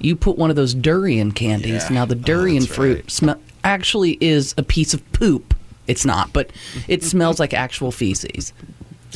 You 0.00 0.16
put 0.16 0.36
one 0.36 0.50
of 0.50 0.56
those 0.56 0.74
durian 0.74 1.32
candies. 1.32 1.84
Yeah. 1.84 1.94
Now 1.94 2.04
the 2.04 2.14
durian 2.14 2.60
that's 2.60 2.74
fruit 2.74 2.96
right. 2.96 3.10
smell 3.10 3.40
actually 3.64 4.18
is 4.20 4.54
a 4.58 4.62
piece 4.62 4.92
of 4.94 5.12
poop. 5.12 5.54
It's 5.86 6.04
not, 6.04 6.32
but 6.32 6.50
it 6.88 7.02
smells 7.12 7.40
like 7.40 7.54
actual 7.54 7.90
feces, 7.90 8.52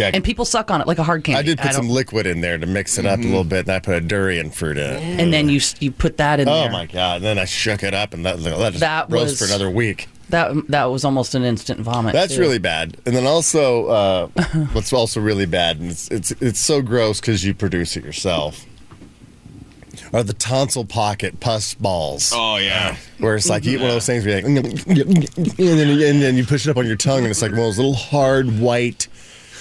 yeah, 0.00 0.10
and 0.12 0.24
people 0.24 0.44
suck 0.44 0.70
on 0.70 0.80
it 0.80 0.86
like 0.86 0.98
a 0.98 1.02
hard 1.04 1.22
candy. 1.24 1.38
I 1.38 1.42
did 1.42 1.58
put 1.58 1.64
don't- 1.72 1.74
some 1.74 1.88
liquid 1.88 2.26
in 2.26 2.40
there 2.40 2.58
to 2.58 2.66
mix 2.66 2.98
it 2.98 3.06
up 3.06 3.18
a 3.20 3.22
little 3.22 3.44
bit, 3.44 3.60
and 3.66 3.70
I 3.70 3.78
put 3.78 3.94
a 3.94 4.00
durian 4.00 4.50
fruit 4.50 4.78
in 4.78 4.90
it. 4.90 5.20
and 5.20 5.32
then 5.32 5.48
you 5.48 5.60
you 5.80 5.90
put 5.92 6.16
that 6.16 6.40
in 6.40 6.48
Oh 6.48 6.62
there. 6.62 6.70
my 6.72 6.86
god! 6.86 7.16
And 7.16 7.24
then 7.24 7.38
I 7.38 7.44
shook 7.44 7.82
it 7.82 7.94
up 7.94 8.14
and 8.14 8.22
let, 8.22 8.40
let 8.40 8.74
it 8.74 8.80
That 8.80 9.10
roast 9.10 9.24
was- 9.32 9.38
for 9.38 9.44
another 9.46 9.70
week. 9.70 10.08
That 10.30 10.52
that 10.68 10.84
was 10.84 11.04
almost 11.04 11.34
an 11.34 11.42
instant 11.42 11.80
vomit. 11.80 12.12
That's 12.12 12.34
too. 12.36 12.40
really 12.40 12.60
bad. 12.60 12.96
And 13.04 13.16
then 13.16 13.26
also, 13.26 13.86
uh, 13.86 14.26
what's 14.72 14.92
also 14.92 15.20
really 15.20 15.46
bad, 15.46 15.80
and 15.80 15.90
it's 15.90 16.08
it's 16.08 16.30
it's 16.40 16.60
so 16.60 16.82
gross 16.82 17.20
because 17.20 17.44
you 17.44 17.52
produce 17.52 17.96
it 17.96 18.04
yourself, 18.04 18.64
are 20.12 20.22
the 20.22 20.32
tonsil 20.34 20.84
pocket 20.84 21.40
pus 21.40 21.74
balls. 21.74 22.32
Oh 22.34 22.58
yeah. 22.58 22.94
Where 23.18 23.34
it's 23.34 23.48
like 23.48 23.64
you 23.64 23.72
eat 23.72 23.80
one 23.80 23.86
of 23.90 23.94
those 23.94 24.06
things 24.06 24.24
where 24.24 24.38
you're 24.38 24.48
like, 24.48 24.86
and 24.86 24.98
then, 25.58 25.88
and 25.90 26.22
then 26.22 26.36
you 26.36 26.44
push 26.46 26.64
it 26.66 26.70
up 26.70 26.76
on 26.76 26.86
your 26.86 26.96
tongue, 26.96 27.18
and 27.22 27.28
it's 27.28 27.42
like 27.42 27.50
one 27.50 27.60
of 27.60 27.66
those 27.66 27.78
little 27.78 27.94
hard 27.94 28.60
white, 28.60 29.08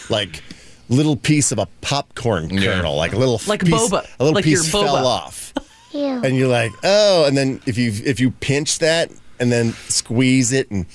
like 0.09 0.43
little 0.89 1.15
piece 1.15 1.51
of 1.51 1.59
a 1.59 1.67
popcorn 1.81 2.49
Yeah. 2.49 2.73
kernel, 2.75 2.95
like 2.95 3.13
a 3.13 3.17
little 3.17 3.41
Like 3.47 3.63
piece, 3.63 3.73
boba, 3.73 4.05
a 4.19 4.23
little 4.23 4.35
like 4.35 4.43
piece 4.43 4.71
your 4.71 4.81
boba. 4.83 4.85
fell 4.85 5.07
off, 5.07 5.53
and 5.93 6.35
you're 6.35 6.47
like, 6.47 6.71
oh, 6.83 7.25
and 7.25 7.37
then 7.37 7.61
if 7.65 7.77
you 7.77 7.91
if 8.05 8.19
you 8.19 8.31
pinch 8.31 8.79
that 8.79 9.11
and 9.39 9.51
then 9.51 9.73
squeeze 9.87 10.51
it 10.51 10.69
and. 10.71 10.85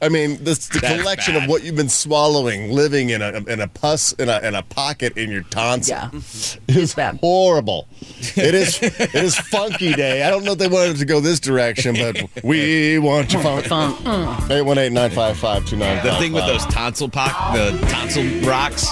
I 0.03 0.11
mean, 0.11 0.37
this 0.45 0.69
the 0.69 0.79
That's 0.81 1.01
collection 1.01 1.35
bad. 1.35 1.45
of 1.45 1.49
what 1.49 1.65
you've 1.65 1.75
been 1.77 1.89
swallowing, 1.89 2.71
living 2.71 3.09
in 3.11 3.23
a 3.23 3.33
in 3.49 3.61
a 3.61 3.67
pus 3.69 4.13
in 4.13 4.29
a 4.29 4.39
in 4.41 4.55
a 4.55 4.63
pocket 4.63 5.17
in 5.17 5.31
your 5.31 5.43
tonsil. 5.45 5.97
Yeah. 5.97 6.11
It's 6.69 6.95
bad. 6.95 7.19
horrible. 7.21 7.89
It 8.37 8.55
is 8.55 8.79
it 8.83 9.15
is 9.15 9.37
funky 9.39 9.95
day. 9.95 10.23
I 10.25 10.31
don't 10.31 10.45
know 10.45 10.53
if 10.53 10.59
they 10.59 10.69
wanted 10.69 10.99
to 10.99 11.05
go 11.07 11.21
this 11.21 11.41
direction, 11.41 11.95
but 11.95 12.23
we 12.45 12.99
want 12.99 13.33
you 13.33 13.41
funk. 13.41 13.65
Funk. 13.67 13.97
Mm. 14.01 14.37
818-955-2955. 14.65 16.03
The 16.03 16.15
thing 16.17 16.33
with 16.33 16.47
those 16.47 16.67
tonsil 16.67 17.09
pock, 17.09 17.55
the 17.55 17.71
tonsil 17.91 18.25
rocks. 18.49 18.87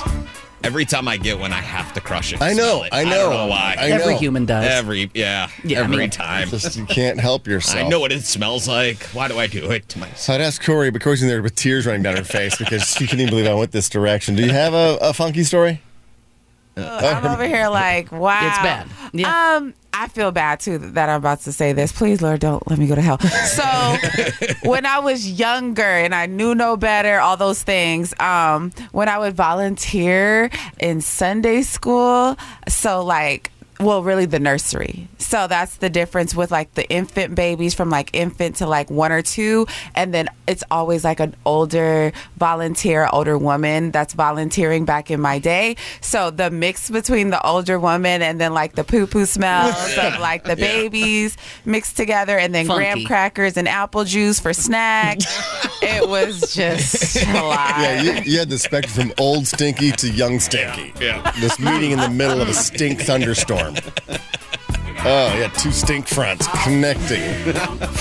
Every 0.65 0.85
time 0.85 1.07
I 1.09 1.17
get 1.19 1.39
one, 1.39 1.53
I 1.53 1.61
have 1.61 1.93
to 1.95 2.01
crush 2.01 2.33
it. 2.33 2.41
I 2.43 2.53
know, 2.55 2.83
it. 2.85 2.93
I 2.93 3.03
I 3.03 3.05
know, 3.05 3.11
don't 3.11 3.31
know 3.35 3.47
why. 3.49 3.77
I 3.79 3.91
Every 3.91 4.15
know. 4.15 4.19
human 4.19 4.47
does. 4.47 4.65
Every 4.65 5.11
yeah, 5.15 5.49
Yeah, 5.63 5.81
I 5.81 5.85
every 5.85 5.97
mean- 5.99 6.11
time. 6.11 6.49
Just 6.49 6.77
you 6.77 6.87
can't 6.87 7.21
help 7.21 7.47
yourself. 7.47 7.85
I 7.85 7.89
know 7.89 8.01
what 8.01 8.13
it 8.13 8.23
smells 8.25 8.67
like. 8.67 9.03
Why 9.13 9.29
do 9.29 9.39
I 9.39 9.47
do 9.47 9.71
it 9.71 9.89
to 9.91 9.99
myself? 9.99 10.35
I'd 10.37 10.41
ask 10.43 10.65
Corey, 10.65 10.91
but 10.91 11.03
Corey's 11.03 11.23
in 11.23 11.29
there 11.29 11.43
with 11.43 11.55
tears 11.55 11.87
running 11.87 12.03
down 12.03 12.17
her 12.17 12.25
face 12.25 12.57
because 12.57 12.83
she 12.89 13.07
couldn't 13.07 13.21
even 13.21 13.31
believe 13.31 13.47
I 13.47 13.55
went 13.55 13.73
this 13.73 13.89
direction. 13.91 14.35
Do 14.37 14.43
you 14.43 14.53
have 14.53 14.73
a, 14.75 14.99
a 15.03 15.13
funky 15.13 15.45
story? 15.45 15.81
I'm 16.77 17.27
over 17.27 17.47
here 17.47 17.69
like, 17.69 18.11
wow. 18.13 18.49
It's 18.49 18.59
bad. 18.59 18.89
Yeah. 19.13 19.57
Um, 19.57 19.75
I 19.93 20.09
feel 20.09 20.33
bad 20.33 20.59
too 20.59 20.79
that 20.79 21.09
I'm 21.09 21.19
about 21.19 21.41
to 21.43 21.53
say 21.53 21.73
this. 21.73 21.93
Please, 21.93 22.21
Lord, 22.21 22.41
don't 22.41 22.69
let 22.69 22.81
me 22.81 22.89
go 22.89 22.97
to 22.97 23.01
hell. 23.01 23.21
So, 23.21 23.97
when 24.69 24.87
I 24.87 24.99
was 24.99 25.39
younger 25.39 25.83
and 25.83 26.13
I 26.15 26.27
knew 26.27 26.55
no 26.55 26.77
better, 26.77 27.21
all 27.21 27.37
those 27.37 27.63
things, 27.63 28.13
um, 28.19 28.73
when 28.91 29.09
I 29.09 29.19
would 29.19 29.35
volunteer 29.35 30.51
in 30.81 31.01
Sunday 31.01 31.63
school, 31.63 32.37
so 32.67 33.05
like 33.05 33.53
well, 33.81 34.03
really 34.03 34.27
the 34.27 34.39
nursery. 34.39 35.09
So 35.19 35.47
that's 35.47 35.77
the 35.77 35.91
difference 35.91 36.35
with 36.35 36.51
like 36.51 36.75
the 36.75 36.89
infant 36.89 37.35
babies 37.35 37.75
from 37.75 37.91
like 37.91 38.11
infant 38.13 38.57
to 38.57 38.67
like 38.67 38.91
one 38.91 39.11
or 39.11 39.23
two. 39.23 39.67
And 39.95 40.15
then 40.15 40.29
it's 40.47 40.63
always 40.71 41.03
like 41.03 41.19
an 41.19 41.35
older 41.45 42.13
volunteer, 42.37 43.09
older 43.13 43.37
woman 43.37 43.91
that's 43.91 44.15
volunteering 44.15 44.85
back 44.85 45.11
in 45.11 45.21
my 45.21 45.39
day. 45.39 45.77
So 46.01 46.31
the 46.31 46.51
mix 46.51 46.89
between 46.89 47.31
the 47.31 47.45
older 47.45 47.81
woman 47.81 48.23
and 48.23 48.41
then 48.41 48.55
like 48.55 48.75
the 48.75 48.85
poo 48.85 49.07
poo 49.07 49.27
smells 49.27 49.75
of 49.99 50.21
like 50.21 50.45
the 50.45 50.57
babies 50.57 51.37
mixed 51.65 51.97
together 51.97 52.39
and 52.39 52.55
then 52.55 52.67
graham 52.67 53.05
crackers 53.05 53.57
and 53.57 53.67
apple 53.67 54.05
juice 54.05 54.39
for 54.39 54.53
snacks. 54.53 55.25
it 55.83 56.09
was 56.09 56.55
just 56.55 57.17
a 57.17 57.43
lot. 57.43 57.75
Yeah, 57.81 58.03
you, 58.03 58.13
you 58.25 58.39
had 58.39 58.51
the 58.51 58.59
spectrum 58.59 59.09
from 59.09 59.15
old 59.19 59.47
stinky 59.47 59.91
to 59.93 60.11
young 60.11 60.39
stinky. 60.39 60.93
Yeah. 61.01 61.33
This 61.41 61.59
meeting 61.59 61.91
in 61.91 61.99
the 61.99 62.11
middle 62.11 62.41
of 62.41 62.49
a 62.49 62.55
stink 62.55 63.01
thunderstorm. 63.01 63.64
Oh, 65.07 65.37
yeah, 65.39 65.49
two 65.49 65.71
stink 65.71 66.07
fronts 66.07 66.47
connecting. 66.65 67.21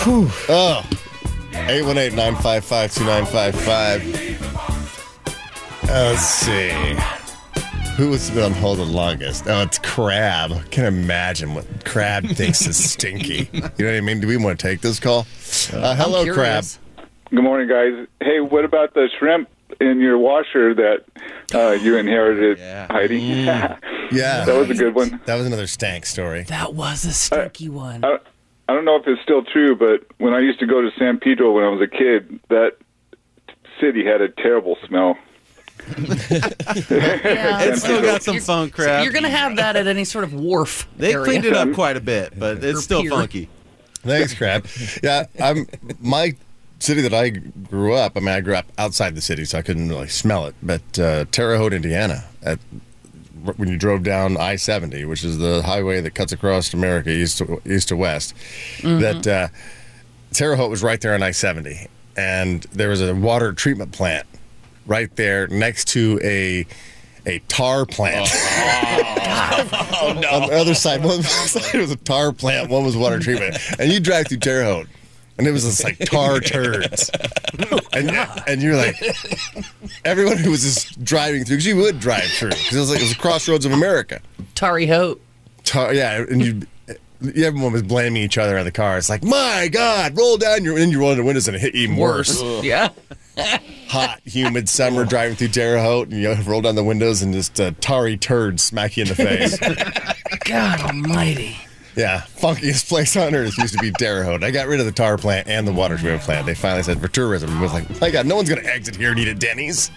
Whew. 0.04 0.30
Oh. 0.50 0.88
818 1.54 2.16
955 2.16 2.94
2955. 2.94 5.84
Uh, 5.84 5.88
Let's 5.90 6.22
see. 6.22 6.70
Who 7.98 8.12
has 8.12 8.30
been 8.32 8.44
on 8.44 8.52
hold 8.54 8.80
the 8.80 8.86
longest? 8.86 9.46
Oh, 9.48 9.62
it's 9.62 9.78
Crab. 9.80 10.52
I 10.52 10.64
can't 10.72 10.88
imagine 10.88 11.54
what 11.54 11.86
Crab 11.86 12.28
thinks 12.30 12.66
is 12.66 12.92
stinky. 12.92 13.50
You 13.54 13.62
know 13.62 13.70
what 13.92 13.96
I 13.98 14.02
mean? 14.02 14.20
Do 14.20 14.28
we 14.28 14.38
want 14.38 14.60
to 14.60 14.68
take 14.68 14.82
this 14.82 15.00
call? 15.00 15.28
Uh, 15.74 15.96
hello, 15.96 16.32
Crab. 16.34 16.64
Good 17.30 17.44
morning, 17.44 17.68
guys. 17.68 18.08
Hey, 18.22 18.40
what 18.40 18.66
about 18.66 18.94
the 18.94 19.10
shrimp 19.20 19.50
in 19.82 20.00
your 20.00 20.18
washer 20.18 20.74
that 20.74 21.04
uh, 21.54 21.72
you 21.72 21.98
inherited, 21.98 22.60
Heidi? 22.92 23.20
Yeah. 23.20 23.78
that 24.46 24.56
was 24.56 24.70
a 24.70 24.74
good 24.76 24.94
one. 24.96 25.20
That 25.26 25.36
was 25.36 25.46
another 25.48 25.68
stank 25.68 26.06
story. 26.06 26.44
That 26.44 26.74
was 26.74 27.06
a 27.06 27.12
stinky 27.14 27.70
one. 27.70 28.04
I, 28.06 28.18
I 28.70 28.74
don't 28.74 28.86
know 28.86 28.96
if 28.98 29.08
it's 29.08 29.22
still 29.22 29.44
true, 29.44 29.76
but 29.76 30.06
when 30.20 30.34
I 30.34 30.40
used 30.40 30.60
to 30.60 30.66
go 30.68 30.82
to 30.82 30.90
San 30.98 31.20
Pedro 31.20 31.52
when 31.54 31.64
I 31.64 31.70
was 31.70 31.82
a 31.82 31.88
kid, 31.88 32.40
that 32.50 32.78
city 33.82 34.06
had 34.06 34.22
a 34.22 34.30
terrible 34.30 34.78
smell. 34.88 35.18
It's 35.98 37.82
still 37.82 38.02
got 38.02 38.24
some 38.24 38.40
funk 38.40 38.74
crap. 38.74 39.04
You're 39.04 39.14
gonna 39.14 39.30
have 39.30 39.56
that 39.58 39.76
at 39.76 39.88
any 39.88 40.06
sort 40.06 40.24
of 40.24 40.34
wharf. 40.34 40.88
They 40.98 41.14
area. 41.14 41.26
cleaned 41.26 41.46
it 41.46 41.54
up 41.54 41.74
quite 41.74 41.98
a 41.98 42.02
bit, 42.02 42.38
but 42.38 42.64
it's 42.64 42.80
Or 42.80 42.82
still 42.82 43.02
pier. 43.02 43.12
funky. 43.12 43.50
Thanks, 44.02 44.34
Crab. 44.34 44.68
Yeah, 45.02 45.26
I'm 45.42 45.66
my 46.02 46.36
city 46.84 47.02
that 47.02 47.14
I 47.14 47.30
grew 47.30 47.94
up. 47.94 48.14
I 48.16 48.20
mean, 48.20 48.30
I 48.30 48.42
grew 48.42 48.56
up 48.56 48.66
outside 48.78 49.16
the 49.16 49.22
city, 49.22 49.46
so 49.46 49.58
I 49.58 49.62
couldn't 49.62 49.88
really 49.90 50.10
smell 50.10 50.46
it. 50.48 50.56
But 50.62 51.00
uh, 51.00 51.26
Terre 51.32 51.58
Haute, 51.58 51.74
Indiana, 51.74 52.26
at 52.44 52.60
when 53.58 53.68
you 53.70 53.78
drove 53.78 54.04
down 54.04 54.38
I 54.38 54.56
seventy, 54.58 55.06
which 55.06 55.24
is 55.24 55.38
the 55.38 55.62
highway 55.64 56.02
that 56.02 56.12
cuts 56.16 56.32
across 56.32 56.74
America 56.74 57.10
east 57.10 57.40
to 57.40 57.62
east 57.66 57.90
to 57.90 57.98
west, 57.98 58.34
Mhm. 58.80 59.00
that 59.02 59.28
uh, 59.28 59.48
Terre 60.32 60.56
Haute 60.56 60.70
was 60.70 60.82
right 60.84 61.00
there 61.02 61.14
on 61.14 61.24
I 61.24 61.32
seventy, 61.32 61.88
and 62.18 62.64
there 62.74 62.90
was 62.90 63.02
a 63.02 63.14
water 63.16 63.54
treatment 63.54 63.92
plant 63.92 64.26
right 64.86 65.14
there 65.16 65.48
next 65.48 65.88
to 65.90 66.20
a 66.24 66.66
a 67.26 67.40
tar 67.48 67.86
plant. 67.86 68.30
Oh, 68.34 70.18
no. 70.22 70.30
On 70.30 70.50
the 70.50 70.56
other 70.60 70.74
side, 70.74 71.04
one 71.04 71.24
side 71.24 71.80
was 71.80 71.92
a 71.92 71.96
tar 71.96 72.34
plant, 72.34 72.70
one 72.70 72.84
was 72.86 72.98
water 72.98 73.20
treatment. 73.20 73.58
And 73.80 73.92
you 73.92 74.00
drive 74.02 74.28
through 74.28 74.40
Terre 74.40 74.64
Haute, 74.66 74.88
and 75.38 75.48
it 75.48 75.52
was 75.52 75.64
just 75.64 75.84
like 75.84 75.98
tar 76.00 76.40
turds. 76.40 77.10
And, 77.94 78.10
and 78.48 78.64
you're 78.64 78.76
like, 78.76 78.96
everyone 80.04 80.38
who 80.38 80.50
was 80.50 80.64
just 80.64 81.04
driving 81.04 81.46
through, 81.46 81.58
because 81.58 81.68
you 81.68 81.76
would 81.76 82.00
drive 82.00 82.24
through, 82.24 82.50
because 82.50 82.76
it 82.76 82.80
was 82.80 82.90
like 82.90 83.00
it 83.00 83.04
was 83.04 83.14
the 83.14 83.20
crossroads 83.20 83.68
of 83.68 83.72
America. 83.72 84.20
Tarry 84.56 84.88
Hope. 84.88 85.22
Tar, 85.64 85.94
yeah, 85.94 86.26
and 86.28 86.42
you. 86.42 86.62
Everyone 87.36 87.72
was 87.72 87.84
blaming 87.84 88.24
each 88.24 88.40
other 88.40 88.58
in 88.58 88.66
the 88.66 88.72
car. 88.72 88.98
It's 88.98 89.10
like, 89.10 89.24
my 89.24 89.70
God, 89.72 90.18
roll 90.18 90.38
down 90.38 90.66
your, 90.66 90.80
and 90.80 90.92
you 90.92 91.00
roll 91.00 91.12
down 91.12 91.20
the 91.20 91.24
windows 91.24 91.48
and 91.48 91.56
it 91.56 91.60
hit 91.60 91.76
even 91.76 91.96
worse. 91.96 92.42
Yeah. 92.64 92.90
Hot, 93.88 94.20
humid 94.26 94.68
summer 94.68 95.06
driving 95.06 95.36
through 95.36 95.50
Terre 95.50 95.80
Haute, 95.80 96.10
and 96.10 96.20
you 96.20 96.34
roll 96.46 96.62
down 96.62 96.74
the 96.74 96.84
windows 96.84 97.22
and 97.22 97.32
just 97.32 97.60
a 97.60 97.72
tarry 97.74 98.18
turd 98.18 98.60
smack 98.60 98.98
you 98.98 99.04
in 99.04 99.10
the 99.10 99.16
face. 99.16 99.58
God 100.46 100.82
Almighty. 100.82 101.58
Yeah, 101.96 102.22
funkiest 102.22 102.90
place 102.90 103.16
on 103.16 103.36
earth 103.36 103.58
used 103.58 103.74
to 103.74 103.80
be 103.80 103.92
Terre 103.92 104.24
Haute. 104.24 104.44
I 104.44 104.52
got 104.52 104.68
rid 104.68 104.80
of 104.80 104.86
the 104.86 104.92
tar 104.92 105.18
plant 105.18 105.48
and 105.48 105.68
the 105.68 105.72
water 105.72 105.98
treatment 105.98 106.24
plant. 106.24 106.46
They 106.46 106.56
finally 106.56 106.84
said 106.84 107.00
for 107.00 107.08
tourism. 107.08 107.56
It 107.58 107.62
was 107.62 107.74
like, 107.74 108.02
my 108.02 108.10
God, 108.10 108.26
no 108.26 108.36
one's 108.36 108.50
going 108.50 108.62
to 108.62 108.74
exit 108.74 108.96
here 108.96 109.12
and 109.12 109.20
eat 109.20 109.28
at 109.28 109.40
Denny's. 109.40 109.92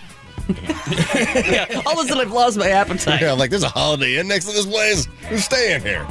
yeah. 0.48 1.82
All 1.86 1.98
of 1.98 2.04
a 2.04 2.08
sudden, 2.08 2.18
I've 2.18 2.32
lost 2.32 2.56
my 2.58 2.68
appetite. 2.68 3.20
Yeah, 3.20 3.32
I'm 3.32 3.38
like, 3.38 3.50
there's 3.50 3.62
a 3.62 3.68
Holiday 3.68 4.18
Inn 4.18 4.28
next 4.28 4.44
to 4.44 4.52
this 4.52 4.66
place. 4.66 5.06
Who's 5.28 5.44
staying 5.44 5.80
here? 5.80 6.06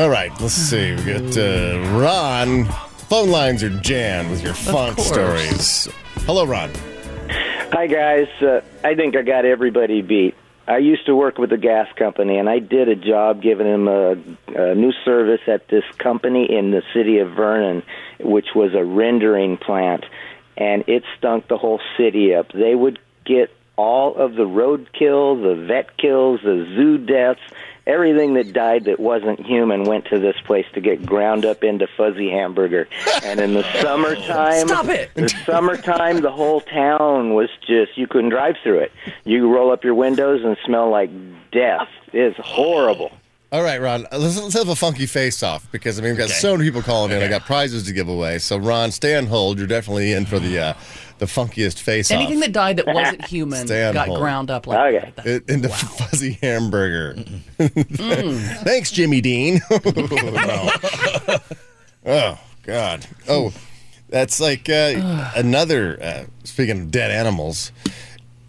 All 0.00 0.08
right, 0.08 0.30
let's 0.40 0.54
see. 0.54 0.94
We 0.94 1.02
got 1.02 1.36
uh, 1.36 1.98
Ron. 1.98 2.66
Phone 3.08 3.30
lines 3.30 3.62
are 3.62 3.70
jammed 3.80 4.30
with 4.30 4.42
your 4.42 4.54
funk 4.54 4.98
stories. 4.98 5.88
Hello, 6.26 6.44
Ron. 6.46 6.70
Hi, 7.72 7.86
guys. 7.86 8.28
Uh, 8.40 8.60
I 8.84 8.94
think 8.94 9.16
I 9.16 9.22
got 9.22 9.44
everybody 9.44 10.02
beat. 10.02 10.34
I 10.68 10.78
used 10.78 11.06
to 11.06 11.16
work 11.16 11.38
with 11.38 11.50
a 11.52 11.56
gas 11.56 11.88
company, 11.96 12.36
and 12.36 12.46
I 12.46 12.58
did 12.58 12.88
a 12.88 12.94
job 12.94 13.40
giving 13.40 13.66
them 13.66 13.88
a, 13.88 14.12
a 14.54 14.74
new 14.74 14.92
service 15.02 15.40
at 15.46 15.66
this 15.68 15.84
company 15.96 16.44
in 16.44 16.72
the 16.72 16.82
city 16.92 17.18
of 17.18 17.30
Vernon, 17.30 17.82
which 18.20 18.48
was 18.54 18.74
a 18.74 18.84
rendering 18.84 19.56
plant, 19.56 20.04
and 20.58 20.84
it 20.86 21.04
stunk 21.16 21.48
the 21.48 21.56
whole 21.56 21.80
city 21.96 22.34
up. 22.34 22.52
They 22.52 22.74
would 22.74 22.98
get 23.24 23.50
all 23.76 24.14
of 24.16 24.34
the 24.34 24.44
roadkill, 24.44 25.42
the 25.42 25.66
vet 25.66 25.96
kills, 25.96 26.40
the 26.42 26.66
zoo 26.76 26.98
deaths, 26.98 27.40
everything 27.88 28.34
that 28.34 28.52
died 28.52 28.84
that 28.84 29.00
wasn't 29.00 29.44
human 29.44 29.84
went 29.84 30.04
to 30.04 30.18
this 30.18 30.36
place 30.44 30.66
to 30.74 30.80
get 30.80 31.04
ground 31.04 31.44
up 31.44 31.64
into 31.64 31.88
fuzzy 31.96 32.30
hamburger. 32.30 32.86
And 33.24 33.40
in 33.40 33.54
the 33.54 33.64
summertime, 33.82 34.68
Stop 34.68 34.88
it! 34.88 35.10
the 35.14 35.28
summertime, 35.44 36.20
the 36.20 36.30
whole 36.30 36.60
town 36.60 37.34
was 37.34 37.48
just 37.66 37.96
you 37.96 38.06
couldn't 38.06 38.30
drive 38.30 38.56
through 38.62 38.80
it. 38.80 38.92
You 39.24 39.52
roll 39.52 39.72
up 39.72 39.82
your 39.82 39.94
windows 39.94 40.44
and 40.44 40.56
smell 40.64 40.90
like 40.90 41.10
death. 41.50 41.88
It's 42.12 42.38
horrible. 42.38 43.10
All 43.50 43.62
right, 43.62 43.80
Ron. 43.80 44.06
Let's, 44.12 44.38
let's 44.38 44.52
have 44.54 44.68
a 44.68 44.76
funky 44.76 45.06
face 45.06 45.42
off 45.42 45.70
because 45.72 45.98
I 45.98 46.02
mean 46.02 46.10
we've 46.10 46.18
got 46.18 46.28
so 46.28 46.54
many 46.54 46.68
people 46.68 46.82
calling 46.82 47.12
in. 47.12 47.22
I 47.22 47.28
got 47.28 47.46
prizes 47.46 47.84
to 47.84 47.94
give 47.94 48.08
away. 48.08 48.38
So 48.40 48.58
Ron, 48.58 48.90
stay 48.90 49.16
on 49.16 49.26
hold. 49.26 49.56
You're 49.56 49.66
definitely 49.66 50.12
in 50.12 50.26
for 50.26 50.38
the 50.38 50.58
uh, 50.58 50.74
the 51.18 51.26
funkiest 51.26 51.80
face 51.80 52.10
off. 52.10 52.16
Anything 52.16 52.40
that 52.40 52.52
died 52.52 52.76
that 52.78 52.86
wasn't 52.94 53.24
human 53.26 53.66
Stay 53.66 53.84
on 53.86 53.94
got 53.94 54.06
hold. 54.08 54.20
ground 54.20 54.50
up 54.50 54.66
like 54.66 55.14
that. 55.16 55.26
It- 55.26 55.48
into 55.50 55.68
fuzzy 55.68 56.38
hamburger. 56.42 57.14
Thanks, 57.58 58.90
Jimmy 58.92 59.20
Dean. 59.20 59.60
No. 59.70 60.70
Oh 62.06 62.38
God. 62.62 63.06
Oh, 63.28 63.52
that's 64.08 64.40
like 64.40 64.68
uh, 64.68 65.30
another. 65.36 65.98
Uh, 66.02 66.24
speaking 66.44 66.80
of 66.82 66.90
dead 66.90 67.10
animals, 67.10 67.72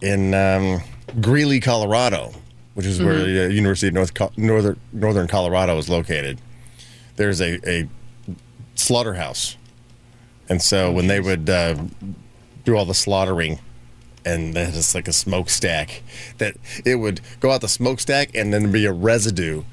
in 0.01 0.33
um, 0.33 0.81
Greeley, 1.19 1.59
Colorado, 1.59 2.31
which 2.75 2.85
is 2.85 3.01
where 3.01 3.15
Mhm. 3.15 3.47
the 3.47 3.53
University 3.53 3.87
of 3.87 3.93
North 3.95 4.13
Co- 4.13 4.31
Northern 4.37 4.79
Northern 4.93 5.27
Colorado 5.27 5.77
is 5.77 5.89
located. 5.89 6.39
There's 7.17 7.41
a, 7.41 7.59
a 7.69 7.87
slaughterhouse, 8.75 9.57
and 10.47 10.61
so 10.61 10.91
when 10.91 11.07
they 11.07 11.19
would 11.19 11.49
uh, 11.49 11.75
do 12.65 12.75
all 12.75 12.85
the 12.85 12.93
slaughtering, 12.93 13.59
and 14.25 14.53
then 14.53 14.73
it's 14.73 14.93
like 14.95 15.07
a 15.07 15.13
smokestack 15.13 16.01
that 16.37 16.55
it 16.85 16.95
would 16.95 17.21
go 17.39 17.51
out 17.51 17.61
the 17.61 17.67
smokestack 17.67 18.35
and 18.35 18.53
then 18.53 18.71
be 18.71 18.85
a 18.85 18.93
residue. 18.93 19.63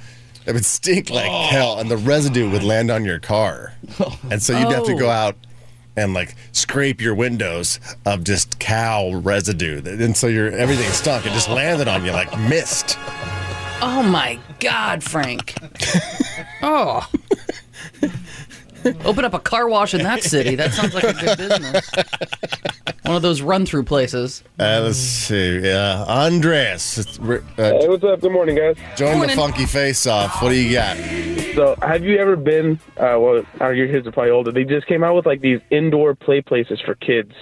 It 0.46 0.52
would 0.52 0.64
stink 0.64 1.10
like 1.10 1.30
oh. 1.30 1.48
hell, 1.50 1.78
and 1.78 1.90
the 1.90 1.96
residue 1.96 2.50
would 2.50 2.62
land 2.62 2.90
on 2.90 3.04
your 3.04 3.18
car, 3.18 3.74
and 4.30 4.42
so 4.42 4.58
you'd 4.58 4.72
have 4.72 4.84
to 4.86 4.94
go 4.94 5.06
Oh. 5.08 5.10
out 5.10 5.36
and 5.96 6.12
like 6.14 6.34
scrape 6.52 7.00
your 7.00 7.14
windows 7.14 7.80
of 8.04 8.22
just 8.22 8.58
cow 8.58 9.12
residue, 9.14 9.82
and 9.84 10.16
so 10.16 10.26
your 10.28 10.50
everything 10.52 10.90
stunk. 10.92 11.26
It 11.26 11.30
just 11.30 11.48
landed 11.48 11.88
on 11.88 12.04
you 12.04 12.12
like 12.12 12.38
mist. 12.38 12.96
Oh 13.82 14.02
my 14.02 14.38
God, 14.60 15.02
Frank. 15.02 15.54
oh. 16.62 17.06
Open 19.04 19.24
up 19.24 19.34
a 19.34 19.38
car 19.38 19.68
wash 19.68 19.94
in 19.94 20.02
that 20.02 20.22
city. 20.22 20.54
That 20.54 20.72
sounds 20.72 20.94
like 20.94 21.04
a 21.04 21.12
good 21.12 21.38
business. 21.38 21.90
One 23.04 23.14
of 23.16 23.22
those 23.22 23.40
run 23.40 23.66
through 23.66 23.84
places. 23.84 24.42
Uh, 24.58 24.80
let's 24.82 24.98
see, 24.98 25.70
uh, 25.70 26.04
Andres. 26.06 27.18
Uh, 27.20 27.40
Hey, 27.56 27.88
what's 27.88 28.02
up? 28.02 28.20
Good 28.20 28.32
morning, 28.32 28.56
guys. 28.56 28.76
Join 28.96 29.20
the 29.20 29.28
funky 29.28 29.64
face 29.66 30.06
off. 30.06 30.42
What 30.42 30.48
do 30.50 30.56
you 30.56 30.72
got? 30.72 30.96
So, 31.54 31.76
have 31.82 32.04
you 32.04 32.18
ever 32.18 32.34
been? 32.36 32.80
Uh, 32.96 33.16
well, 33.18 33.42
uh, 33.60 33.68
your 33.70 33.86
kids 33.86 34.06
are 34.06 34.12
probably 34.12 34.32
older. 34.32 34.50
They 34.52 34.64
just 34.64 34.86
came 34.88 35.04
out 35.04 35.14
with 35.14 35.24
like 35.26 35.40
these 35.40 35.60
indoor 35.70 36.14
play 36.14 36.40
places 36.40 36.80
for 36.84 36.94
kids, 36.96 37.32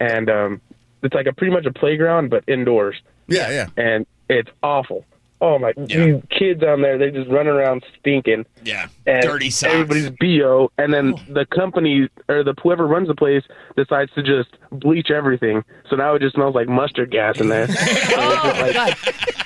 and 0.00 0.28
um, 0.28 0.60
it's 1.02 1.14
like 1.14 1.26
a 1.26 1.32
pretty 1.32 1.52
much 1.52 1.66
a 1.66 1.72
playground 1.72 2.30
but 2.30 2.42
indoors. 2.48 3.00
Yeah, 3.28 3.50
yeah. 3.50 3.66
And 3.76 4.06
it's 4.28 4.50
awful. 4.62 5.04
Oh 5.40 5.58
my, 5.58 5.72
these 5.76 6.22
kids 6.30 6.62
on 6.62 6.82
there, 6.82 6.98
they 6.98 7.10
just 7.10 7.30
running 7.30 7.52
around 7.52 7.84
stinking. 7.98 8.46
Yeah, 8.64 8.88
and 9.06 9.22
dirty 9.22 9.50
socks. 9.50 9.72
Everybody's 9.72 10.10
bo, 10.10 10.70
and 10.78 10.92
then 10.92 11.14
the 11.28 11.46
company 11.46 12.08
or 12.28 12.44
the 12.44 12.54
whoever 12.62 12.86
runs 12.86 13.08
the 13.08 13.14
place 13.14 13.42
decides 13.76 14.12
to 14.14 14.22
just 14.22 14.50
bleach 14.72 15.10
everything. 15.10 15.64
So 15.88 15.96
now 15.96 16.14
it 16.14 16.20
just 16.22 16.34
smells 16.34 16.54
like 16.54 16.68
mustard 16.68 17.10
gas 17.10 17.40
in 17.40 17.48
there. 17.48 17.66
Oh 18.12 18.52
my 18.60 18.72
god. 18.72 18.96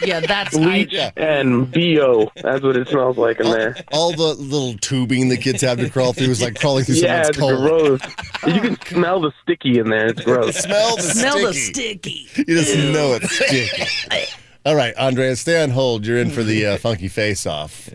Yeah, 0.04 0.20
that's 0.20 0.56
bleach 0.56 0.94
and 1.16 1.70
bo. 1.72 2.30
That's 2.42 2.62
what 2.62 2.76
it 2.76 2.88
smells 2.88 3.16
like 3.16 3.40
in 3.40 3.50
there. 3.50 3.76
All 3.92 4.12
the 4.12 4.34
little 4.34 4.74
tubing 4.78 5.28
the 5.28 5.36
kids 5.36 5.62
have 5.62 5.78
to 5.78 5.88
crawl 5.90 6.12
through 6.12 6.28
is 6.30 6.42
like 6.42 6.58
crawling 6.58 6.84
through 6.84 6.96
Yeah, 6.96 7.24
it's 7.28 7.38
someone's 7.38 7.68
colon. 7.70 7.98
gross. 7.98 8.00
You 8.54 8.60
can 8.60 8.80
smell 8.86 9.20
the 9.22 9.32
sticky 9.42 9.78
in 9.78 9.88
there. 9.88 10.06
It's 10.08 10.20
gross. 10.22 10.56
Smell 10.58 10.96
the 10.96 11.02
Smell 11.02 11.38
the 11.46 11.54
sticky. 11.54 12.28
You 12.36 12.44
just 12.44 12.76
know 12.76 13.14
it's 13.20 13.30
sticky. 13.34 13.84
All 14.64 14.74
right, 14.74 14.94
Andrea, 14.96 15.36
stay 15.36 15.62
on 15.62 15.70
hold. 15.70 16.06
You're 16.06 16.18
in 16.18 16.30
for 16.30 16.42
the 16.42 16.66
uh, 16.66 16.76
funky 16.78 17.08
face 17.08 17.44
off. 17.46 17.90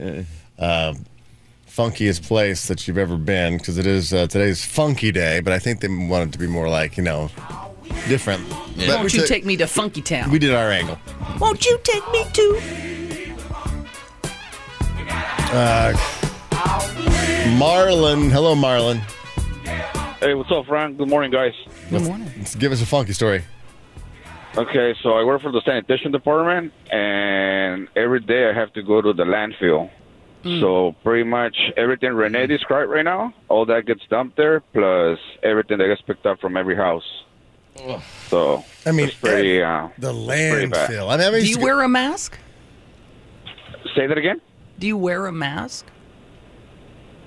Uh, 0.57 0.93
funkiest 1.67 2.23
place 2.27 2.67
that 2.67 2.87
you've 2.87 2.97
ever 2.97 3.17
been 3.17 3.57
because 3.57 3.77
it 3.79 3.87
is 3.87 4.13
uh, 4.13 4.27
today's 4.27 4.63
funky 4.63 5.11
day, 5.11 5.39
but 5.39 5.51
I 5.51 5.57
think 5.59 5.79
they 5.81 5.87
want 5.87 6.29
it 6.29 6.31
to 6.33 6.37
be 6.39 6.45
more 6.47 6.69
like, 6.69 6.95
you 6.97 7.03
know, 7.03 7.29
different. 8.07 8.47
But 8.49 8.87
Won't 8.87 9.13
you 9.13 9.21
took- 9.21 9.29
take 9.29 9.45
me 9.45 9.57
to 9.57 9.65
Funky 9.65 10.01
Town? 10.01 10.29
We 10.29 10.37
did 10.37 10.53
our 10.53 10.69
angle. 10.69 10.99
Won't 11.39 11.65
you 11.65 11.79
take 11.83 12.07
me 12.11 12.23
to? 12.33 12.61
Uh, 15.51 15.93
Marlon. 17.57 18.29
Hello, 18.29 18.53
Marlon. 18.53 18.97
Hey, 20.19 20.35
what's 20.35 20.51
up, 20.51 20.67
Frank? 20.67 20.97
Good 20.97 21.09
morning, 21.09 21.31
guys. 21.31 21.53
Good 21.89 22.03
morning. 22.03 22.29
Give 22.59 22.71
us 22.71 22.81
a 22.83 22.85
funky 22.85 23.13
story. 23.13 23.43
Okay, 24.59 24.93
so 25.01 25.13
I 25.13 25.23
work 25.23 25.41
for 25.41 25.51
the 25.53 25.61
sanitation 25.61 26.11
department, 26.11 26.73
and 26.91 27.87
every 27.95 28.19
day 28.19 28.49
I 28.49 28.53
have 28.53 28.73
to 28.73 28.83
go 28.83 29.01
to 29.01 29.13
the 29.13 29.23
landfill. 29.23 29.89
So 30.61 30.95
pretty 31.03 31.23
much 31.23 31.55
everything 31.75 32.13
Renee 32.13 32.47
described 32.47 32.89
right 32.89 33.03
now, 33.03 33.33
all 33.49 33.65
that 33.65 33.85
gets 33.85 34.01
dumped 34.09 34.37
there, 34.37 34.61
plus 34.61 35.19
everything 35.43 35.77
that 35.79 35.87
gets 35.87 36.01
picked 36.01 36.25
up 36.25 36.39
from 36.39 36.55
every 36.55 36.75
house. 36.75 37.03
So 38.29 38.63
I 38.85 38.91
mean, 38.91 39.07
it's 39.07 39.15
pretty, 39.15 39.61
uh, 39.61 39.89
the 39.97 40.13
landfill. 40.13 41.09
I 41.09 41.17
mean, 41.17 41.27
I 41.27 41.31
mean, 41.31 41.41
Do 41.43 41.49
you 41.49 41.59
wear 41.59 41.81
a 41.81 41.89
mask? 41.89 42.37
Say 43.95 44.07
that 44.07 44.17
again. 44.17 44.41
Do 44.77 44.87
you 44.87 44.97
wear 44.97 45.25
a 45.25 45.31
mask? 45.31 45.85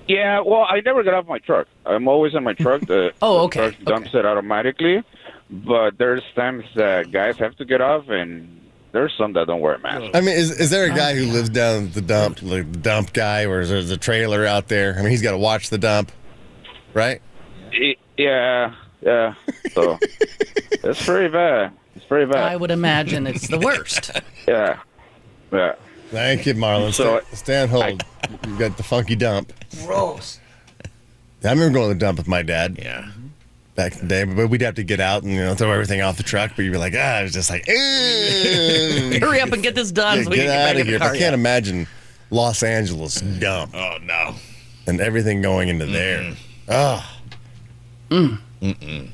Yeah, 0.07 0.41
well, 0.41 0.65
I 0.69 0.81
never 0.81 1.01
get 1.03 1.13
off 1.13 1.27
my 1.27 1.39
truck. 1.39 1.67
I'm 1.85 2.07
always 2.07 2.33
in 2.35 2.43
my 2.43 2.53
truck. 2.53 2.81
The, 2.87 3.13
Oh, 3.21 3.37
the 3.37 3.43
okay, 3.45 3.71
truck 3.71 3.83
dumps 3.85 4.09
it 4.13 4.25
automatically. 4.25 5.03
But 5.49 5.97
there's 5.97 6.23
times 6.35 6.65
that 6.75 7.11
guys 7.11 7.37
have 7.37 7.55
to 7.57 7.65
get 7.65 7.79
off, 7.81 8.09
and 8.09 8.59
there's 8.91 9.13
some 9.17 9.33
that 9.33 9.47
don't 9.47 9.61
wear 9.61 9.75
a 9.75 9.79
mask. 9.79 10.15
I 10.15 10.21
mean, 10.21 10.35
is, 10.35 10.49
is 10.51 10.69
there 10.71 10.85
a 10.91 10.95
guy 10.95 11.13
who 11.15 11.25
lives 11.31 11.49
down 11.49 11.91
the 11.91 12.01
dump, 12.01 12.41
like 12.41 12.71
the 12.71 12.79
dump 12.79 13.13
guy, 13.13 13.43
or 13.45 13.59
is 13.61 13.69
there 13.69 13.79
a 13.95 13.97
trailer 13.99 14.45
out 14.45 14.67
there? 14.67 14.95
I 14.97 15.01
mean, 15.01 15.11
he's 15.11 15.21
got 15.21 15.31
to 15.31 15.37
watch 15.37 15.69
the 15.69 15.77
dump, 15.77 16.11
right? 16.93 17.21
Yeah, 18.17 18.73
yeah. 19.01 19.33
So 19.73 19.99
it's 20.71 21.05
pretty 21.05 21.31
bad. 21.31 21.71
It's 21.95 22.05
pretty 22.05 22.31
bad. 22.31 22.43
I 22.43 22.55
would 22.55 22.71
imagine 22.71 23.27
it's 23.27 23.47
the 23.47 23.59
worst. 23.59 24.11
Yeah, 24.47 24.79
yeah. 25.53 25.75
Thank 26.11 26.45
you, 26.45 26.53
Marlon. 26.53 26.93
So- 26.93 27.21
stay, 27.31 27.35
stay 27.35 27.61
on 27.63 27.69
hold. 27.69 28.03
you 28.47 28.57
got 28.57 28.77
the 28.77 28.83
funky 28.83 29.15
dump. 29.15 29.51
Gross. 29.85 30.39
I 31.43 31.49
remember 31.49 31.73
going 31.77 31.89
to 31.89 31.93
the 31.95 31.99
dump 31.99 32.17
with 32.19 32.27
my 32.27 32.41
dad. 32.41 32.77
Yeah. 32.81 33.09
Back 33.75 33.93
in 33.93 33.99
the 34.01 34.05
day, 34.07 34.23
but 34.23 34.47
we'd 34.49 34.61
have 34.61 34.75
to 34.75 34.83
get 34.83 34.99
out 34.99 35.23
and 35.23 35.31
you 35.33 35.39
know 35.39 35.55
throw 35.55 35.71
everything 35.71 36.01
off 36.01 36.15
the 36.15 36.23
truck. 36.23 36.51
But 36.55 36.63
you'd 36.63 36.71
be 36.71 36.77
like, 36.77 36.93
ah, 36.95 37.19
it 37.19 37.23
was 37.23 37.33
just 37.33 37.49
like, 37.49 37.65
Hurry 37.67 39.41
up 39.41 39.51
and 39.51 39.63
get 39.63 39.73
this 39.75 39.91
done 39.91 40.19
Yeah, 40.19 40.23
so 40.25 40.29
we 40.29 40.35
get 40.37 40.45
can 40.45 40.51
get 40.55 40.75
out 40.75 40.81
of 40.81 40.87
here. 40.87 40.99
car. 40.99 41.11
I 41.13 41.17
can't 41.17 41.33
imagine 41.33 41.87
Los 42.29 42.61
Angeles 42.61 43.15
dump. 43.19 43.73
Oh 43.73 43.97
no. 44.03 44.35
And 44.85 45.01
everything 45.01 45.41
going 45.41 45.69
into 45.69 45.87
there. 45.87 46.35
Ah. 46.69 47.19
Mm-mm. 48.11 49.09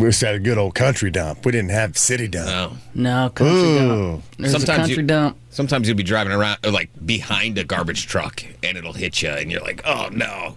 We 0.00 0.06
just 0.06 0.22
had 0.22 0.34
a 0.34 0.38
good 0.38 0.56
old 0.56 0.74
country 0.74 1.10
dump. 1.10 1.44
We 1.44 1.52
didn't 1.52 1.72
have 1.72 1.98
city 1.98 2.26
dump. 2.26 2.46
No. 2.94 3.22
No, 3.24 3.28
country 3.28 3.60
Ooh. 3.60 3.78
dump. 3.78 4.24
There's 4.38 4.62
a 4.62 4.66
country 4.66 4.94
you, 4.96 5.02
dump. 5.02 5.36
Sometimes 5.50 5.86
you'll 5.86 5.96
be 5.96 6.02
driving 6.02 6.32
around, 6.32 6.58
or 6.64 6.70
like 6.70 6.88
behind 7.04 7.58
a 7.58 7.64
garbage 7.64 8.06
truck, 8.06 8.42
and 8.62 8.78
it'll 8.78 8.94
hit 8.94 9.20
you, 9.20 9.28
and 9.28 9.50
you're 9.50 9.60
like, 9.60 9.82
"Oh 9.84 10.08
no!" 10.10 10.56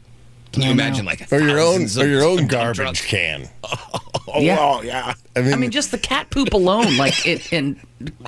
Can 0.54 0.62
you 0.62 0.70
Oh, 0.70 0.74
no. 0.74 0.84
imagine 0.84 1.06
like 1.06 1.32
Or 1.32 1.40
your 1.40 1.60
own, 1.60 1.82
thousands 1.82 1.98
or 1.98 2.08
your 2.08 2.24
own 2.24 2.48
garbage 2.48 2.78
trucks? 2.78 3.06
can. 3.06 3.50
Oh, 4.26 4.40
Yeah. 4.40 4.56
wow, 4.56 4.82
yeah. 4.82 5.14
I 5.36 5.42
mean, 5.42 5.54
I 5.54 5.58
mean, 5.58 5.70
just 5.70 5.92
the 5.92 5.98
cat 5.98 6.30
poop 6.30 6.54
alone, 6.54 6.96
like 6.96 7.26
in, 7.28 7.42
in 7.52 7.82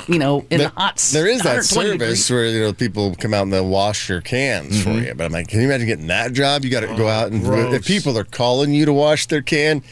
you 0.08 0.20
know, 0.20 0.46
in 0.50 0.60
there, 0.60 0.68
the 0.68 0.74
hot. 0.76 0.98
there 1.14 1.26
is 1.26 1.42
that 1.44 1.64
service 1.64 1.92
degrees. 1.92 2.30
where 2.30 2.46
you 2.46 2.62
know 2.62 2.74
people 2.74 3.16
come 3.16 3.34
out 3.34 3.44
and 3.44 3.54
they'll 3.54 3.68
wash 3.68 4.10
your 4.10 4.20
cans 4.22 4.84
for 4.84 4.90
mm-hmm. 4.90 5.06
you. 5.06 5.14
But 5.16 5.26
I'm 5.26 5.32
like, 5.32 5.48
can 5.48 5.62
you 5.62 5.68
imagine 5.68 5.88
getting 5.88 6.08
that 6.08 6.34
job? 6.34 6.66
You 6.66 6.70
got 6.70 6.82
to 6.82 6.88
go 6.88 7.06
oh, 7.06 7.10
out 7.10 7.32
and 7.32 7.42
gross. 7.42 7.74
if 7.74 7.86
people 7.86 8.18
are 8.18 8.26
calling 8.26 8.74
you 8.74 8.86
to 8.86 8.94
wash 8.94 9.28
their 9.28 9.42
can, 9.42 9.84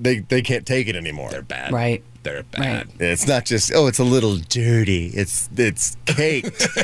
they 0.00 0.20
they 0.20 0.42
can't 0.42 0.66
take 0.66 0.88
it 0.88 0.96
anymore. 0.96 1.30
They're 1.30 1.42
bad. 1.42 1.72
Right. 1.72 2.02
They're 2.22 2.42
bad. 2.42 2.88
It's 2.98 3.26
not 3.26 3.44
just 3.44 3.72
oh, 3.74 3.86
it's 3.86 3.98
a 3.98 4.04
little 4.04 4.36
dirty. 4.36 5.06
It's 5.08 5.48
it's 5.56 5.96
caked. 6.06 6.68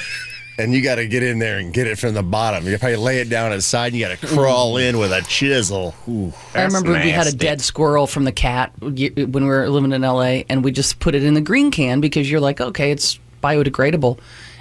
And 0.58 0.72
you 0.72 0.82
got 0.82 0.94
to 0.94 1.06
get 1.06 1.22
in 1.22 1.38
there 1.38 1.58
and 1.58 1.72
get 1.72 1.86
it 1.86 1.98
from 1.98 2.14
the 2.14 2.22
bottom. 2.22 2.66
You 2.66 2.78
probably 2.78 2.96
lay 2.96 3.18
it 3.18 3.28
down 3.28 3.52
aside. 3.52 3.88
And 3.88 3.96
you 3.96 4.08
got 4.08 4.18
to 4.18 4.26
crawl 4.26 4.78
in 4.78 4.98
with 4.98 5.12
a 5.12 5.20
chisel. 5.22 5.94
Ooh. 6.08 6.32
I 6.54 6.64
remember 6.64 6.92
we 6.92 7.10
had 7.10 7.26
a 7.26 7.32
dead 7.32 7.60
squirrel 7.60 8.06
from 8.06 8.24
the 8.24 8.32
cat 8.32 8.72
when 8.80 8.94
we 8.94 9.42
were 9.42 9.68
living 9.68 9.92
in 9.92 10.00
LA, 10.00 10.44
and 10.48 10.64
we 10.64 10.72
just 10.72 10.98
put 10.98 11.14
it 11.14 11.24
in 11.24 11.34
the 11.34 11.42
green 11.42 11.70
can 11.70 12.00
because 12.00 12.30
you're 12.30 12.40
like, 12.40 12.60
okay, 12.60 12.90
it's 12.90 13.18
biodegradable. 13.42 14.18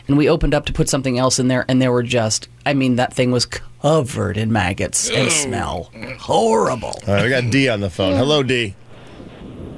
And 0.08 0.18
we 0.18 0.30
opened 0.30 0.54
up 0.54 0.66
to 0.66 0.74
put 0.74 0.88
something 0.88 1.18
else 1.18 1.40
in 1.40 1.48
there, 1.48 1.66
and 1.68 1.82
there 1.82 1.92
were 1.92 2.04
just, 2.04 2.48
I 2.66 2.74
mean, 2.74 2.96
that 2.98 3.14
thing 3.14 3.32
was 3.32 3.46
covered 3.46 4.38
in 4.38 4.52
maggots 4.52 5.10
and 5.10 5.32
smell. 5.32 5.92
Horrible. 6.20 7.00
All 7.08 7.14
right, 7.14 7.24
we 7.24 7.30
got 7.30 7.52
D 7.52 7.70
on 7.70 7.82
the 7.82 7.90
phone. 7.90 8.16
Hello, 8.16 8.44
D. 8.44 8.76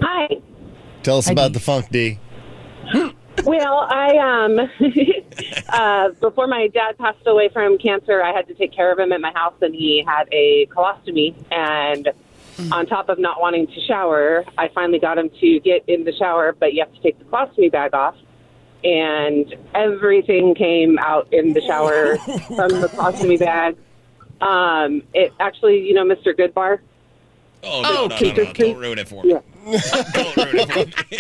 Hi. 0.02 0.28
Tell 1.04 1.18
us 1.18 1.28
Hi, 1.28 1.32
about 1.32 1.50
D. 1.50 1.54
the 1.54 1.60
funk, 1.60 1.90
D. 1.90 2.20
Well, 3.44 3.88
I 3.88 4.18
um 4.18 4.60
uh 5.70 6.10
before 6.20 6.48
my 6.48 6.68
dad 6.70 6.98
passed 6.98 7.26
away 7.28 7.50
from 7.50 7.78
cancer, 7.78 8.22
I 8.22 8.34
had 8.34 8.48
to 8.48 8.56
take 8.56 8.74
care 8.74 8.92
of 8.92 8.98
him 8.98 9.12
at 9.12 9.22
my 9.22 9.32
house 9.32 9.54
and 9.62 9.76
he 9.76 10.04
had 10.06 10.28
a 10.32 10.66
colostomy 10.66 11.36
and 11.52 12.10
on 12.72 12.88
top 12.88 13.10
of 13.10 13.20
not 13.20 13.40
wanting 13.40 13.68
to 13.68 13.82
shower, 13.82 14.44
I 14.58 14.70
finally 14.70 15.00
got 15.00 15.20
him 15.20 15.30
to 15.40 15.60
get 15.60 15.84
in 15.88 16.04
the 16.04 16.14
shower, 16.14 16.56
but 16.60 16.74
you 16.74 16.84
have 16.84 16.94
to 16.94 17.02
take 17.02 17.20
the 17.20 17.26
colostomy 17.26 17.72
bag 17.72 17.94
off. 17.94 18.16
And 18.84 19.56
everything 19.74 20.54
came 20.56 20.98
out 21.00 21.28
in 21.34 21.54
the 21.54 21.62
shower 21.62 22.18
from 22.48 22.70
the 22.82 22.90
colostomy 22.94 23.40
bag. 23.40 23.76
Um, 24.42 25.02
it 25.14 25.34
actually, 25.40 25.80
you 25.88 25.94
know, 25.94 26.04
Mr. 26.06 26.28
Goodbar. 26.38 26.80
Oh 27.64 27.82
no, 27.82 27.92
no, 27.92 28.08
no, 28.08 28.16
Keep 28.18 28.38
no, 28.38 28.54
Don't 28.54 28.78
ruin 28.78 29.00
it 29.00 29.08
for 29.10 29.24
me. 29.24 29.32
Yeah. 29.32 29.40
Don't 30.14 30.38
ruin 30.38 30.60
it 30.60 30.72
for 30.72 30.86
me. 31.10 31.18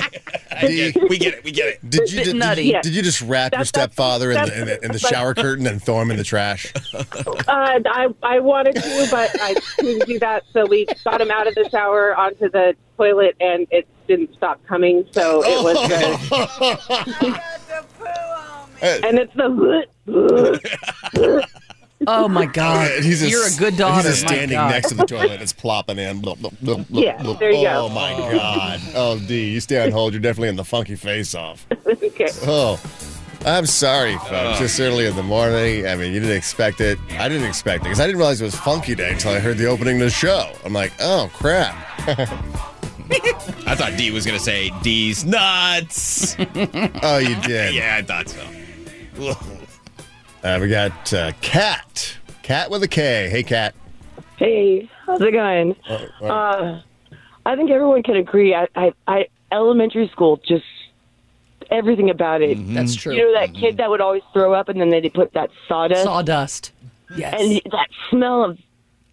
I 0.51 0.61
get 0.61 0.95
it. 0.95 1.09
We 1.09 1.17
get 1.17 1.33
it. 1.33 1.43
We 1.43 1.51
get 1.51 1.67
it. 1.67 1.89
Did 1.89 2.11
you 2.11 2.19
Bit 2.19 2.25
did, 2.25 2.35
nutty. 2.35 2.61
you, 2.67 2.81
did 2.83 2.95
you 2.95 3.01
just 3.01 3.21
wrap 3.21 3.51
your 3.53 3.63
That's- 3.63 3.71
that's- 3.71 3.93
stepfather 3.93 4.31
in 4.31 4.45
the, 4.45 4.59
in 4.61 4.65
the, 4.67 4.85
in 4.85 4.91
the 4.91 4.99
shower 4.99 5.33
curtain 5.33 5.65
and 5.65 5.81
throw 5.83 5.99
him 5.99 6.11
in 6.11 6.17
the 6.17 6.23
trash? 6.23 6.71
Uh, 6.93 7.79
I 7.85 8.07
I 8.23 8.39
wanted 8.39 8.75
to, 8.75 9.07
but 9.09 9.29
I 9.41 9.55
couldn't 9.79 10.05
do 10.05 10.19
that. 10.19 10.43
So 10.53 10.65
we 10.67 10.85
got 11.05 11.21
him 11.21 11.31
out 11.31 11.47
of 11.47 11.55
the 11.55 11.67
shower 11.69 12.15
onto 12.15 12.49
the 12.49 12.75
toilet, 12.97 13.35
and 13.39 13.65
it 13.71 13.87
didn't 14.07 14.33
stop 14.35 14.59
coming. 14.65 15.05
So 15.11 15.43
it 15.45 15.63
was 15.63 15.77
the, 18.81 19.05
and 19.05 19.19
it's 19.19 19.33
the. 19.35 19.85
Oh 22.05 22.27
my 22.27 22.45
God. 22.45 22.91
And 22.91 23.03
he's 23.03 23.21
just- 23.21 23.31
You're 23.31 23.47
a 23.47 23.55
good 23.57 23.75
daughter. 23.75 24.07
He's 24.07 24.19
just 24.21 24.27
standing 24.27 24.55
next 24.55 24.89
to 24.89 24.95
the 24.95 25.07
toilet. 25.07 25.41
It's 25.41 25.51
plopping 25.51 25.97
in. 25.97 26.21
Blah, 26.21 26.35
blah, 26.35 26.51
blah, 26.61 26.75
blah, 26.77 27.01
Yeah, 27.01 27.19
blah. 27.23 27.33
there 27.33 27.49
you 27.51 27.63
go. 27.63 27.85
Oh 27.85 27.89
my 27.89 28.11
God. 28.31 28.79
Oh 28.93 29.17
D, 29.17 29.49
you 29.49 29.59
stay 29.59 29.83
on 29.83 29.89
hold. 29.91 30.13
You're 30.13 30.21
definitely 30.21 30.49
in 30.49 30.57
the 30.57 30.63
funky 30.63 30.93
face 30.95 31.33
off. 31.33 31.65
okay. 31.87 32.29
Oh. 32.43 32.79
I'm 33.47 33.65
sorry, 33.65 34.15
folks. 34.19 34.31
Uh. 34.31 34.59
This 34.59 34.79
early 34.79 35.07
in 35.07 35.15
the 35.15 35.23
morning. 35.23 35.87
I 35.87 35.95
mean, 35.95 36.13
you 36.13 36.19
didn't 36.19 36.37
expect 36.37 36.81
it. 36.81 36.99
I 37.13 37.27
didn't 37.29 37.47
expect 37.47 37.77
it 37.81 37.85
because 37.85 37.99
I 37.99 38.05
didn't 38.05 38.19
realize 38.19 38.41
it 38.41 38.45
was 38.45 38.53
Funky 38.55 38.93
Day 38.93 39.13
until 39.13 39.31
I 39.31 39.39
heard 39.39 39.57
the 39.57 39.65
opening 39.65 39.95
of 39.95 40.01
the 40.01 40.11
show. 40.11 40.53
I'm 40.63 40.73
like, 40.73 40.93
oh 40.99 41.31
crap. 41.33 41.73
I 43.65 43.75
thought 43.75 43.93
D 43.97 44.11
was 44.11 44.25
gonna 44.25 44.39
say 44.39 44.71
D's 44.81 45.25
nuts. 45.25 46.35
Oh, 47.03 47.17
you 47.17 47.35
did. 47.41 47.73
yeah, 47.75 47.97
I 47.99 48.01
thought 48.01 48.29
so. 48.29 48.41
Uh, 50.43 50.59
we 50.61 50.69
got 50.69 51.13
uh, 51.13 51.31
Cat. 51.41 52.17
Cat 52.43 52.69
with 52.69 52.83
a 52.83 52.87
K. 52.87 53.29
Hey, 53.29 53.43
Cat. 53.43 53.75
Hey, 54.37 54.89
how's 55.05 55.21
it 55.21 55.31
going? 55.31 55.75
Uh, 56.21 56.81
I 57.45 57.55
think 57.55 57.71
everyone 57.71 58.03
can 58.03 58.15
agree. 58.17 58.53
I, 58.53 58.67
I, 58.75 58.93
I 59.07 59.27
elementary 59.51 60.07
school, 60.09 60.37
just 60.47 60.63
everything 61.71 62.09
about 62.09 62.41
it. 62.41 62.57
That's 62.73 62.95
true. 62.95 63.13
You 63.13 63.25
know 63.25 63.39
that 63.39 63.53
kid 63.53 63.77
that 63.77 63.89
would 63.89 64.01
always 64.01 64.23
throw 64.33 64.53
up, 64.53 64.69
and 64.69 64.79
then 64.79 64.89
they 64.89 65.09
put 65.09 65.33
that 65.33 65.49
sawdust, 65.67 66.03
Sawdust. 66.03 66.71
Yes. 67.15 67.35
and 67.39 67.61
that 67.71 67.87
smell 68.09 68.43
of 68.43 68.59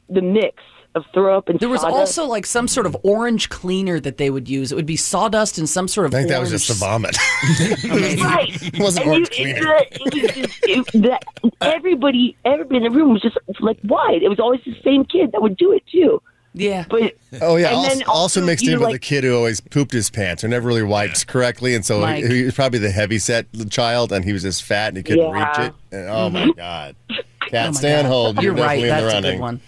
the 0.08 0.20
mix. 0.22 0.62
Of 0.94 1.04
throw 1.12 1.36
up 1.36 1.48
and 1.48 1.58
There 1.58 1.68
was 1.68 1.80
sawdust. 1.80 1.98
also 2.18 2.24
like 2.26 2.46
some 2.46 2.68
sort 2.68 2.86
of 2.86 2.96
orange 3.02 3.48
cleaner 3.48 3.98
that 4.00 4.16
they 4.16 4.30
would 4.30 4.48
use. 4.48 4.70
It 4.72 4.76
would 4.76 4.86
be 4.86 4.96
sawdust 4.96 5.58
and 5.58 5.68
some 5.68 5.88
sort 5.88 6.06
of. 6.06 6.14
I 6.14 6.18
think 6.18 6.28
that 6.28 6.40
was 6.40 6.50
just 6.50 6.68
the 6.68 6.74
vomit. 6.74 7.16
right. 7.84 8.50
It 8.74 8.78
wasn't 8.78 9.06
And 9.06 9.12
orange 9.14 9.30
you- 9.38 9.54
cleaner. 9.54 9.74
It, 9.90 10.14
it 10.36 10.50
it, 10.94 11.02
that, 11.02 11.24
everybody, 11.60 12.36
everybody 12.44 12.76
in 12.78 12.82
the 12.84 12.90
room 12.90 13.12
was 13.12 13.22
just 13.22 13.36
like 13.60 13.78
"Why?" 13.82 14.18
It 14.22 14.28
was 14.28 14.38
always 14.40 14.60
the 14.64 14.76
same 14.84 15.04
kid 15.04 15.32
that 15.32 15.42
would 15.42 15.56
do 15.56 15.72
it 15.72 15.82
too. 15.90 16.22
Yeah. 16.56 16.84
But 16.88 17.16
Oh 17.42 17.56
yeah, 17.56 17.68
and 17.68 17.76
also, 17.76 17.88
then 17.94 18.02
also 18.06 18.40
mixed 18.44 18.64
you, 18.64 18.74
in 18.74 18.78
with 18.78 18.84
like, 18.84 18.92
the 18.94 18.98
kid 19.00 19.24
who 19.24 19.34
always 19.36 19.60
pooped 19.60 19.92
his 19.92 20.08
pants 20.10 20.44
or 20.44 20.48
never 20.48 20.68
really 20.68 20.84
wiped 20.84 21.26
correctly, 21.26 21.74
and 21.74 21.84
so 21.84 22.00
Mike. 22.00 22.24
he, 22.24 22.36
he 22.38 22.42
was 22.44 22.54
probably 22.54 22.78
the 22.78 22.90
heavy 22.92 23.18
set 23.18 23.46
child, 23.70 24.12
and 24.12 24.24
he 24.24 24.32
was 24.32 24.42
just 24.42 24.62
fat 24.62 24.88
and 24.88 24.96
he 24.98 25.02
couldn't 25.02 25.24
Yeah. 25.28 25.48
reach 25.48 25.68
it. 25.68 25.74
And, 25.96 26.08
oh 26.08 26.30
my 26.30 26.50
god, 26.56 26.94
Oh 27.10 27.14
Cat 27.50 27.74
my 27.74 27.80
Stanhold, 27.80 28.34
you're, 28.34 28.54
You're 28.56 28.64
right. 28.64 28.80
definitely 28.80 28.82
in 28.82 28.88
That's 28.88 29.02
the 29.02 29.08
a 29.10 29.14
running. 29.14 29.32
good 29.32 29.40
one. 29.40 29.60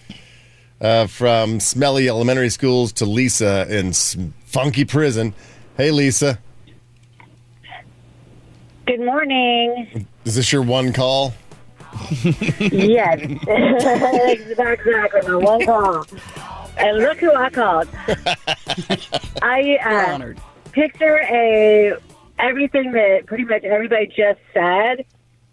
Uh, 0.79 1.07
from 1.07 1.59
smelly 1.59 2.07
elementary 2.07 2.51
schools 2.51 2.93
to 2.93 3.07
Lisa 3.07 3.67
in 3.75 3.95
funky 4.45 4.85
prison. 4.85 5.33
Hey 5.79 5.91
Lisa, 5.91 6.39
Good 8.87 9.01
morning. 9.01 10.07
is 10.27 10.35
this 10.37 10.53
your 10.53 10.61
one 10.63 10.93
call? 10.93 11.33
yes, 12.61 13.19
exactly. 13.49 15.23
My 15.29 15.35
one 15.37 15.65
call. 15.65 16.05
And 16.77 16.99
look 16.99 17.19
who 17.19 17.35
I 17.35 17.49
called. 17.49 17.89
I 19.43 19.79
uh, 19.83 20.35
picture 20.73 21.21
a 21.23 21.95
everything 22.39 22.93
that 22.93 23.25
pretty 23.27 23.45
much 23.45 23.65
everybody 23.65 24.07
just 24.09 24.41
said. 24.53 25.07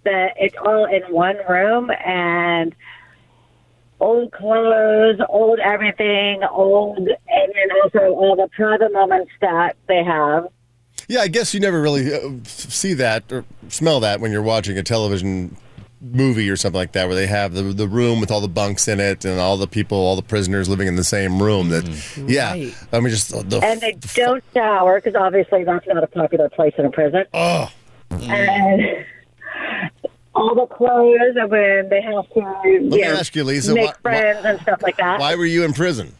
That 0.03 0.33
it's 0.35 0.55
all 0.57 0.83
in 0.85 1.01
one 1.03 1.37
room 1.47 1.89
and 2.05 2.75
old 4.03 4.31
clothes, 4.33 5.19
old 5.29 5.59
everything, 5.59 6.43
old, 6.51 6.97
and 6.97 7.07
then 7.27 7.77
also 7.83 8.13
all 8.13 8.35
the 8.35 8.49
private 8.55 8.91
moments 8.91 9.31
that 9.41 9.77
they 9.87 10.03
have. 10.03 10.47
Yeah, 11.07 11.21
I 11.21 11.27
guess 11.27 11.53
you 11.53 11.59
never 11.59 11.81
really 11.81 12.13
uh, 12.13 12.29
see 12.43 12.93
that 12.95 13.31
or 13.31 13.45
smell 13.69 13.99
that 14.01 14.19
when 14.19 14.31
you're 14.31 14.41
watching 14.41 14.77
a 14.77 14.83
television 14.83 15.55
movie 16.01 16.49
or 16.49 16.57
something 16.57 16.77
like 16.77 16.91
that, 16.93 17.07
where 17.07 17.15
they 17.15 17.27
have 17.27 17.53
the 17.53 17.63
the 17.63 17.87
room 17.87 18.19
with 18.19 18.29
all 18.29 18.41
the 18.41 18.47
bunks 18.47 18.87
in 18.87 18.99
it 18.99 19.23
and 19.25 19.39
all 19.39 19.57
the 19.57 19.67
people, 19.67 19.97
all 19.97 20.15
the 20.15 20.21
prisoners 20.21 20.67
living 20.67 20.87
in 20.87 20.95
the 20.95 21.03
same 21.03 21.41
room. 21.41 21.69
That, 21.69 21.85
yeah, 22.27 22.51
Right. 22.51 22.75
I 22.91 22.99
mean, 22.99 23.09
just 23.09 23.29
the, 23.29 23.59
and 23.63 23.79
they 23.79 23.93
don't 24.13 24.43
shower 24.53 24.99
because 24.99 25.15
obviously 25.15 25.63
that's 25.63 25.87
not 25.87 26.03
a 26.03 26.07
popular 26.07 26.49
place 26.49 26.73
in 26.77 26.85
a 26.85 26.91
prison. 26.91 27.25
Oh. 27.33 27.71
And 28.11 29.05
all 30.35 30.55
the 30.55 30.65
clothes 30.65 31.35
and 31.35 31.49
when 31.51 31.89
they 31.89 32.01
have 32.01 32.27
to 32.33 32.39
Let 32.39 32.63
me 32.83 33.01
know, 33.01 33.07
ask 33.13 33.35
you, 33.35 33.43
Lisa, 33.43 33.73
make 33.73 33.87
why- 33.87 33.93
friends 34.01 34.45
and 34.45 34.59
stuff 34.61 34.81
like 34.81 34.97
that. 34.97 35.19
why 35.19 35.35
were 35.35 35.45
you 35.45 35.63
in 35.63 35.73
prison? 35.73 36.13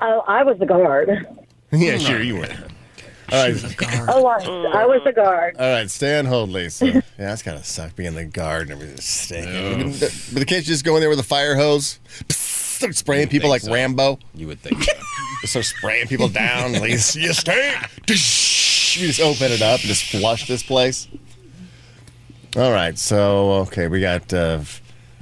Oh, 0.00 0.22
I 0.26 0.42
was 0.44 0.58
the 0.58 0.66
guard. 0.66 1.10
yeah, 1.72 1.98
sure 1.98 2.22
you 2.22 2.36
were. 2.36 2.48
All 3.32 3.44
right, 3.44 3.76
Oh, 4.08 4.26
I, 4.26 4.82
I 4.82 4.86
was 4.86 5.02
the 5.04 5.12
guard. 5.12 5.56
all 5.58 5.70
right, 5.72 5.88
stay 5.90 6.18
on 6.18 6.24
hold, 6.26 6.50
Lisa. 6.50 6.86
yeah, 6.86 7.00
that's 7.16 7.42
gotta 7.42 7.62
suck 7.62 7.94
being 7.94 8.14
the 8.14 8.24
guard 8.24 8.62
and 8.62 8.72
everything 8.72 8.96
stinking. 8.96 9.92
But 10.00 10.38
the 10.40 10.44
kids 10.44 10.66
just 10.66 10.84
go 10.84 10.96
in 10.96 11.00
there 11.00 11.10
with 11.10 11.20
a 11.20 11.24
fire 11.24 11.54
hose, 11.54 12.00
start 12.30 12.96
spraying 12.96 13.28
people 13.28 13.48
like 13.48 13.62
Rambo. 13.64 14.18
You 14.34 14.48
would 14.48 14.58
think 14.60 14.82
so. 14.82 14.92
Just 15.42 15.52
start 15.52 15.64
spraying 15.66 16.08
people 16.08 16.28
down. 16.28 16.72
Lisa, 16.72 17.20
you 17.20 17.32
stink. 17.32 17.76
You 18.08 18.16
just 19.06 19.20
open 19.20 19.52
it 19.52 19.62
up 19.62 19.78
and 19.80 19.88
just 19.88 20.04
flush 20.10 20.48
this 20.48 20.62
place. 20.64 21.06
All 22.56 22.72
right, 22.72 22.98
so 22.98 23.52
okay, 23.62 23.86
we 23.86 24.00
got 24.00 24.32
uh, 24.32 24.60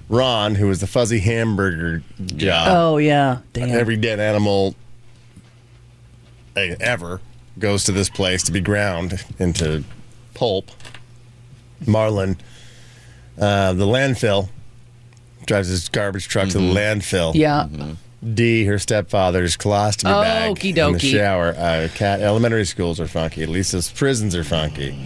Ron, 0.08 0.54
who 0.54 0.68
was 0.68 0.80
the 0.80 0.86
fuzzy 0.86 1.18
hamburger 1.18 2.02
guy. 2.38 2.66
Oh 2.74 2.96
yeah. 2.96 3.40
Damn. 3.52 3.70
Every 3.70 3.96
dead 3.96 4.18
animal 4.18 4.74
eh, 6.56 6.74
ever 6.80 7.20
goes 7.58 7.84
to 7.84 7.92
this 7.92 8.08
place 8.08 8.42
to 8.44 8.52
be 8.52 8.60
ground 8.60 9.24
into 9.38 9.84
pulp. 10.34 10.70
Marlon, 11.84 12.38
uh, 13.38 13.72
the 13.74 13.84
landfill, 13.84 14.48
drives 15.46 15.68
his 15.68 15.88
garbage 15.88 16.28
truck 16.28 16.48
to 16.48 16.58
the 16.58 16.64
landfill. 16.64 17.34
Yeah. 17.34 17.68
D, 18.34 18.64
her 18.64 18.78
stepfather's 18.78 19.56
colostomy 19.56 20.22
bag 20.22 20.50
Okey 20.50 20.70
in 20.70 20.74
the 20.74 20.80
dokey. 20.80 21.12
shower. 21.12 21.54
Uh, 21.56 21.88
cat 21.94 22.20
elementary 22.20 22.64
schools 22.64 22.98
are 22.98 23.06
funky. 23.06 23.46
Lisa's 23.46 23.92
prisons 23.92 24.34
are 24.34 24.42
funky. 24.42 24.98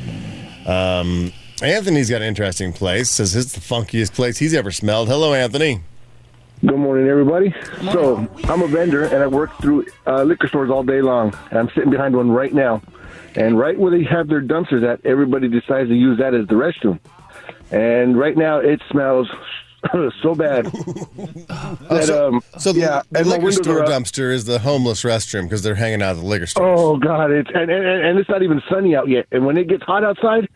Um, 0.67 1.33
Anthony's 1.63 2.11
got 2.11 2.23
an 2.23 2.29
interesting 2.29 2.73
place. 2.73 3.11
Says 3.11 3.37
it's 3.37 3.53
the 3.53 3.61
funkiest 3.61 4.13
place 4.15 4.39
he's 4.39 4.55
ever 4.55 4.73
smelled. 4.73 5.09
Hello, 5.09 5.33
Anthony. 5.33 5.83
Good 6.65 6.79
morning, 6.79 7.09
everybody. 7.09 7.55
So, 7.93 8.29
I'm 8.45 8.63
a 8.63 8.69
vendor 8.69 9.05
and 9.05 9.17
I 9.17 9.27
work 9.27 9.57
through 9.59 9.87
uh, 10.07 10.23
liquor 10.23 10.47
stores 10.49 10.71
all 10.71 10.83
day 10.85 11.03
long. 11.03 11.35
And 11.51 11.59
I'm 11.59 11.69
sitting 11.75 11.91
behind 11.91 12.15
one 12.17 12.31
right 12.31 12.53
now. 12.53 12.83
And 13.35 13.59
right 13.59 13.79
where 13.79 13.91
they 13.91 14.05
have 14.05 14.29
their 14.29 14.43
dumpsters 14.43 14.85
at, 14.85 15.05
everybody 15.07 15.49
decides 15.49 15.89
to 15.89 15.95
use 15.95 16.19
that 16.19 16.35
as 16.35 16.47
the 16.49 16.55
restroom. 16.55 17.01
And 17.71 18.19
right 18.19 18.37
now, 18.37 18.59
it 18.59 18.81
smells 18.91 19.29
so 20.23 20.35
bad. 20.35 20.67
that, 20.67 22.05
so, 22.05 22.29
um, 22.29 22.43
so 22.59 22.73
the, 22.73 22.81
yeah, 22.81 23.03
the 23.11 23.21
and 23.21 23.29
liquor 23.29 23.53
store 23.53 23.85
dumpster 23.85 24.33
is 24.33 24.45
the 24.45 24.59
homeless 24.59 25.03
restroom 25.03 25.45
because 25.45 25.63
they're 25.63 25.75
hanging 25.75 26.03
out 26.03 26.17
at 26.17 26.21
the 26.21 26.27
liquor 26.27 26.47
store. 26.47 26.67
Oh 26.67 26.97
God! 26.99 27.31
It's 27.31 27.51
and, 27.55 27.71
and 27.71 27.87
and 27.87 28.19
it's 28.19 28.29
not 28.29 28.43
even 28.43 28.63
sunny 28.71 28.95
out 28.95 29.09
yet. 29.09 29.27
And 29.33 29.47
when 29.47 29.57
it 29.57 29.69
gets 29.69 29.83
hot 29.83 30.05
outside, 30.05 30.49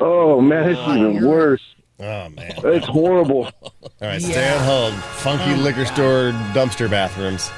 oh 0.00 0.40
man, 0.40 0.68
it's 0.70 0.80
even 0.88 1.26
worse. 1.26 1.62
Oh 1.98 2.28
man, 2.30 2.52
it's 2.64 2.86
horrible. 2.86 3.50
All 3.62 3.72
right, 4.00 4.20
stay 4.22 4.52
on 4.54 4.64
hold. 4.64 4.94
Funky 4.94 5.54
liquor 5.56 5.84
store 5.84 6.32
dumpster 6.54 6.88
bathrooms. 6.90 7.50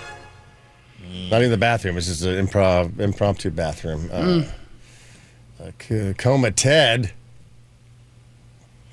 Not 1.31 1.39
even 1.41 1.51
the 1.51 1.57
bathroom. 1.59 1.97
It's 1.97 2.07
just 2.07 2.25
an 2.25 2.45
improv 2.47 2.99
impromptu 2.99 3.51
bathroom. 3.51 4.09
Uh, 4.13 4.43
Mm. 5.61 6.11
uh, 6.11 6.13
coma 6.15 6.51
Ted 6.51 7.13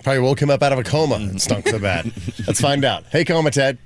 probably 0.03 0.19
woke 0.21 0.41
him 0.41 0.49
up 0.49 0.61
out 0.61 0.71
of 0.73 0.79
a 0.79 0.83
coma. 0.83 1.15
and 1.15 1.41
stunk 1.41 1.67
so 1.67 1.79
bad. 1.79 2.11
Let's 2.47 2.61
find 2.61 2.85
out. 2.85 3.05
Hey, 3.11 3.25
coma 3.25 3.51
Ted. 3.51 3.77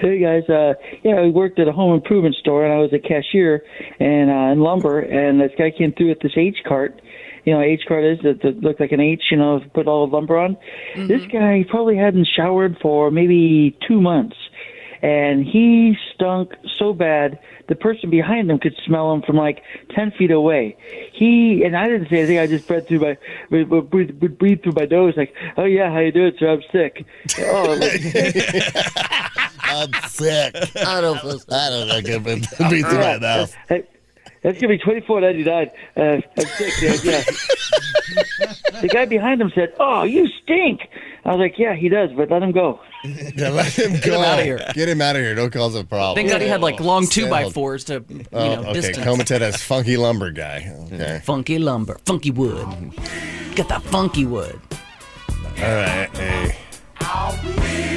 Hey 0.00 0.18
guys, 0.18 0.48
uh, 0.48 0.74
yeah, 1.02 1.16
I 1.20 1.28
worked 1.28 1.58
at 1.60 1.68
a 1.68 1.72
home 1.72 1.94
improvement 1.94 2.34
store 2.36 2.64
and 2.64 2.72
I 2.72 2.78
was 2.78 2.92
a 2.92 2.98
cashier 2.98 3.62
and 4.00 4.30
uh, 4.30 4.52
in 4.52 4.60
lumber. 4.60 4.98
And 5.00 5.40
this 5.40 5.52
guy 5.56 5.70
came 5.70 5.92
through 5.92 6.08
with 6.08 6.20
this 6.20 6.32
H 6.36 6.56
cart. 6.66 7.00
You 7.44 7.54
know, 7.54 7.60
H 7.60 7.82
cart 7.86 8.04
is 8.04 8.18
that, 8.22 8.42
that 8.42 8.60
looked 8.60 8.80
like 8.80 8.92
an 8.92 9.00
H. 9.00 9.24
You 9.30 9.36
know, 9.36 9.60
put 9.74 9.86
all 9.86 10.06
the 10.06 10.14
lumber 10.14 10.38
on. 10.38 10.56
Mm-hmm. 10.94 11.06
This 11.06 11.22
guy 11.26 11.64
probably 11.68 11.96
hadn't 11.96 12.26
showered 12.26 12.78
for 12.80 13.10
maybe 13.10 13.76
two 13.86 14.00
months, 14.00 14.36
and 15.02 15.44
he 15.44 15.96
stunk 16.14 16.54
so 16.78 16.92
bad 16.92 17.38
the 17.68 17.74
person 17.74 18.10
behind 18.10 18.50
him 18.50 18.58
could 18.58 18.74
smell 18.84 19.12
him 19.12 19.22
from 19.22 19.36
like 19.36 19.62
ten 19.94 20.10
feet 20.12 20.30
away. 20.30 20.76
He 21.12 21.62
and 21.64 21.76
I 21.76 21.88
didn't 21.88 22.08
say 22.08 22.18
anything. 22.18 22.38
I 22.38 22.46
just 22.46 22.66
breathed 22.66 22.88
through 22.88 23.00
my 23.00 23.16
breathed, 23.48 23.90
breathed, 23.90 24.38
breathed 24.38 24.62
through 24.62 24.72
my 24.72 24.84
nose 24.84 25.14
like, 25.16 25.34
"Oh 25.56 25.64
yeah, 25.64 25.90
how 25.90 26.00
you 26.00 26.12
doing, 26.12 26.32
sir? 26.38 26.52
I'm 26.52 26.62
sick." 26.72 27.06
Oh, 27.40 27.72
I'm 29.60 29.92
sick. 30.08 30.54
I 30.76 31.00
don't. 31.00 31.18
I 31.52 31.70
don't 31.70 31.88
know. 31.88 31.94
I 31.94 32.02
can 32.02 32.22
breathe 32.22 32.44
through 32.46 32.98
my 32.98 33.18
mouth. 33.18 33.54
Hey, 33.68 33.84
That's 34.44 34.60
gonna 34.60 34.74
be 34.74 34.78
twenty 34.78 35.00
four 35.00 35.22
ninety 35.22 35.42
nine. 35.42 35.70
Uh, 35.96 36.00
I'm 36.02 36.22
sick, 36.46 36.74
Dad. 36.78 37.00
Yeah. 37.02 37.22
the 38.82 38.88
guy 38.88 39.06
behind 39.06 39.40
him 39.40 39.50
said, 39.54 39.72
"Oh, 39.80 40.02
you 40.02 40.28
stink." 40.42 40.82
I 41.24 41.30
was 41.30 41.38
like, 41.38 41.58
"Yeah, 41.58 41.74
he 41.74 41.88
does, 41.88 42.10
but 42.12 42.30
let 42.30 42.42
him 42.42 42.52
go." 42.52 42.78
Yeah, 43.36 43.50
let 43.50 43.72
him 43.72 43.92
go. 43.92 43.98
Get 44.00 44.12
him 44.12 44.20
outta 44.20 44.42
here. 44.44 44.70
Get 44.74 44.88
him 44.88 45.00
out 45.02 45.16
of 45.16 45.22
here. 45.22 45.34
Don't 45.34 45.50
cause 45.50 45.74
a 45.74 45.84
problem. 45.84 46.14
Thank 46.16 46.30
God 46.30 46.40
he 46.42 46.48
had 46.48 46.60
like 46.60 46.78
long 46.80 47.06
two 47.06 47.28
by 47.28 47.50
fours 47.50 47.84
to 47.84 48.04
you 48.08 48.24
Oh, 48.32 48.54
know 48.54 48.60
okay. 48.62 48.72
distance. 48.74 49.04
Coma 49.04 49.24
has 49.28 49.62
funky 49.62 49.96
lumber 49.96 50.30
guy. 50.30 50.74
Okay. 50.92 51.20
Funky 51.24 51.58
lumber, 51.58 51.98
funky 52.06 52.30
wood. 52.30 52.66
Got 53.56 53.68
that 53.68 53.82
funky 53.84 54.26
wood. 54.26 54.60
All 55.58 55.74
right. 55.74 56.10
Hey. 56.14 56.56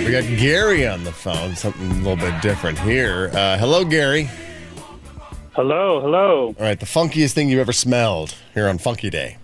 We 0.05 0.11
got 0.11 0.23
Gary 0.39 0.87
on 0.87 1.03
the 1.03 1.11
phone. 1.11 1.55
Something 1.55 1.89
a 1.89 1.93
little 1.95 2.15
bit 2.17 2.41
different 2.41 2.79
here. 2.79 3.31
Uh, 3.33 3.57
hello, 3.57 3.83
Gary. 3.85 4.29
Hello, 5.57 5.99
hello. 5.99 6.53
All 6.55 6.55
right. 6.59 6.79
The 6.79 6.85
funkiest 6.85 7.33
thing 7.33 7.49
you 7.49 7.59
ever 7.59 7.73
smelled 7.73 8.35
here 8.53 8.69
on 8.69 8.77
Funky 8.77 9.09
Day. 9.09 9.39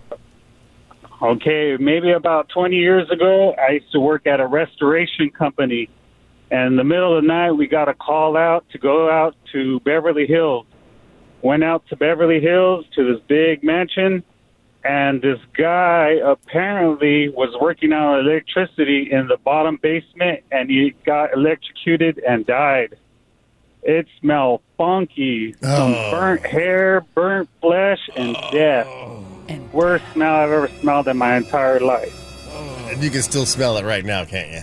Okay, 1.20 1.76
maybe 1.80 2.12
about 2.12 2.48
20 2.50 2.76
years 2.76 3.10
ago, 3.10 3.52
I 3.54 3.72
used 3.72 3.90
to 3.90 3.98
work 3.98 4.24
at 4.24 4.38
a 4.38 4.46
restoration 4.46 5.30
company. 5.30 5.90
And 6.52 6.68
in 6.68 6.76
the 6.76 6.84
middle 6.84 7.18
of 7.18 7.24
the 7.24 7.26
night, 7.26 7.50
we 7.50 7.66
got 7.66 7.88
a 7.88 7.94
call 7.94 8.36
out 8.36 8.64
to 8.70 8.78
go 8.78 9.10
out 9.10 9.34
to 9.50 9.80
Beverly 9.80 10.28
Hills. 10.28 10.66
Went 11.42 11.64
out 11.64 11.84
to 11.88 11.96
Beverly 11.96 12.40
Hills 12.40 12.84
to 12.94 13.12
this 13.12 13.20
big 13.26 13.64
mansion, 13.64 14.22
and 14.84 15.20
this 15.20 15.40
guy 15.58 16.10
apparently 16.24 17.28
was 17.30 17.52
working 17.60 17.92
on 17.92 18.20
electricity 18.20 19.08
in 19.10 19.26
the 19.26 19.38
bottom 19.38 19.80
basement, 19.82 20.44
and 20.52 20.70
he 20.70 20.94
got 21.04 21.34
electrocuted 21.34 22.20
and 22.20 22.46
died. 22.46 22.96
It 23.84 24.06
smelled 24.20 24.62
funky. 24.78 25.54
Some 25.62 25.94
Oh. 25.94 26.10
burnt 26.10 26.46
hair, 26.46 27.04
burnt 27.14 27.48
flesh, 27.60 28.00
and 28.16 28.36
oh. 28.36 28.50
death. 28.50 28.86
And 29.48 29.70
Worst 29.72 30.04
smell 30.14 30.34
I've 30.34 30.50
ever 30.50 30.68
smelled 30.80 31.06
in 31.08 31.18
my 31.18 31.36
entire 31.36 31.80
life. 31.80 32.48
Oh. 32.50 32.88
And 32.90 33.02
you 33.02 33.10
can 33.10 33.22
still 33.22 33.44
smell 33.44 33.76
it 33.76 33.84
right 33.84 34.04
now, 34.04 34.24
can't 34.24 34.50
you? 34.52 34.62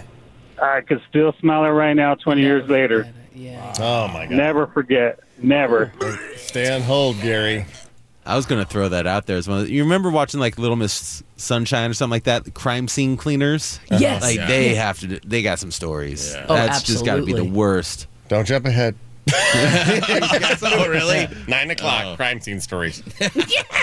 I 0.63 0.81
can 0.81 1.01
still 1.10 1.34
smell 1.39 1.63
it 1.65 1.69
right 1.69 1.93
now, 1.93 2.15
20 2.15 2.41
years 2.41 2.67
later. 2.69 3.07
Yeah. 3.36 3.73
Oh 3.79 4.07
my 4.07 4.25
god. 4.25 4.36
Never 4.36 4.67
forget. 4.67 5.19
Never. 5.41 5.91
Stay 6.36 6.73
on 6.73 6.81
hold, 6.81 7.19
Gary. 7.21 7.65
I 8.25 8.36
was 8.36 8.45
gonna 8.45 8.65
throw 8.65 8.89
that 8.89 9.07
out 9.07 9.25
there 9.25 9.38
as 9.38 9.47
well. 9.47 9.65
You 9.65 9.84
remember 9.84 10.12
watching 10.12 10.39
like 10.39 10.60
Little 10.60 10.75
Miss 10.75 11.23
Sunshine 11.38 11.89
or 11.89 11.93
something 11.93 12.12
like 12.12 12.25
that? 12.25 12.43
The 12.43 12.51
crime 12.51 12.88
scene 12.88 13.17
cleaners. 13.17 13.79
Yes. 13.91 14.21
Like 14.21 14.36
Yeah. 14.38 14.47
they 14.47 14.75
have 14.75 14.99
to. 14.99 15.19
They 15.25 15.41
got 15.41 15.57
some 15.60 15.71
stories. 15.71 16.36
Oh, 16.47 16.53
That's 16.55 16.84
just 16.84 17.03
got 17.05 17.15
to 17.15 17.23
be 17.25 17.34
the 17.34 17.43
worst. 17.43 18.07
Don't 18.27 18.45
jump 18.45 18.65
ahead. 18.65 18.95
Oh, 19.34 20.88
really? 20.89 21.27
Nine 21.47 21.71
o'clock. 21.71 22.17
Crime 22.17 22.39
scene 22.41 22.60
stories. 22.60 23.03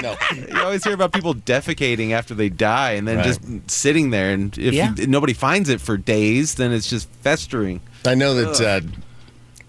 no. 0.03 0.17
You 0.35 0.61
always 0.61 0.85
hear 0.85 0.95
about 0.95 1.13
people 1.13 1.35
defecating 1.35 2.11
after 2.13 2.35
they 2.35 2.49
die, 2.49 2.93
and 2.93 3.07
then 3.07 3.17
Right. 3.19 3.27
just 3.27 3.41
sitting 3.71 4.11
there. 4.11 4.33
And 4.33 4.57
if 4.59 4.75
Yeah. 4.75 4.95
you- 4.97 5.07
nobody 5.07 5.33
finds 5.33 5.69
it 5.69 5.81
for 5.81 5.97
days, 5.97 6.55
then 6.57 6.73
it's 6.73 6.89
just 6.91 7.09
festering. 7.23 7.81
I 8.05 8.15
know 8.15 8.35
that 8.35 8.61
uh, 8.61 8.81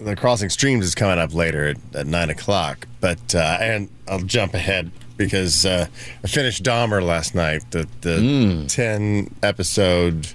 the 0.03 0.15
Crossing 0.15 0.49
Streams 0.49 0.85
is 0.85 0.95
coming 0.95 1.19
up 1.19 1.33
later 1.33 1.67
at, 1.67 1.77
at 1.95 2.07
nine 2.07 2.29
o'clock, 2.29 2.87
but 3.01 3.35
uh, 3.35 3.57
and 3.59 3.89
I'll 4.07 4.19
jump 4.21 4.53
ahead 4.53 4.91
because 5.17 5.65
uh, 5.65 5.87
I 6.23 6.27
finished 6.27 6.63
Dahmer 6.63 7.03
last 7.03 7.35
night, 7.35 7.63
the 7.71 7.87
the 8.01 8.65
ten 8.69 9.33
episode, 9.43 10.27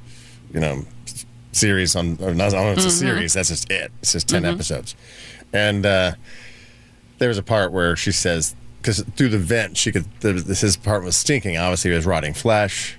you 0.52 0.60
know, 0.60 0.84
s- 0.84 0.93
series 1.54 1.94
on. 1.96 2.18
Or 2.20 2.34
not, 2.34 2.48
I 2.48 2.56
don't 2.56 2.64
know 2.66 2.72
it's 2.72 2.84
a 2.84 2.88
Mhm. 2.88 2.92
series. 2.98 3.32
That's 3.34 3.48
just 3.48 3.70
it. 3.70 3.92
It's 4.02 4.12
just 4.12 4.28
10 4.28 4.42
Mhm. 4.42 4.52
episodes, 4.54 4.94
and 5.52 5.84
uh, 5.86 6.12
there 7.18 7.28
was 7.28 7.38
a 7.38 7.42
part 7.42 7.72
where 7.72 7.96
she 7.96 8.12
says 8.12 8.54
because 8.80 9.02
through 9.16 9.30
the 9.30 9.38
vent 9.38 9.76
she 9.76 9.90
could 9.92 10.04
the, 10.20 10.32
this 10.34 10.60
his 10.60 10.76
part 10.76 11.04
was 11.04 11.16
stinking. 11.16 11.56
Obviously, 11.56 11.90
it 11.92 11.94
was 11.94 12.06
rotting 12.06 12.34
flesh, 12.34 12.96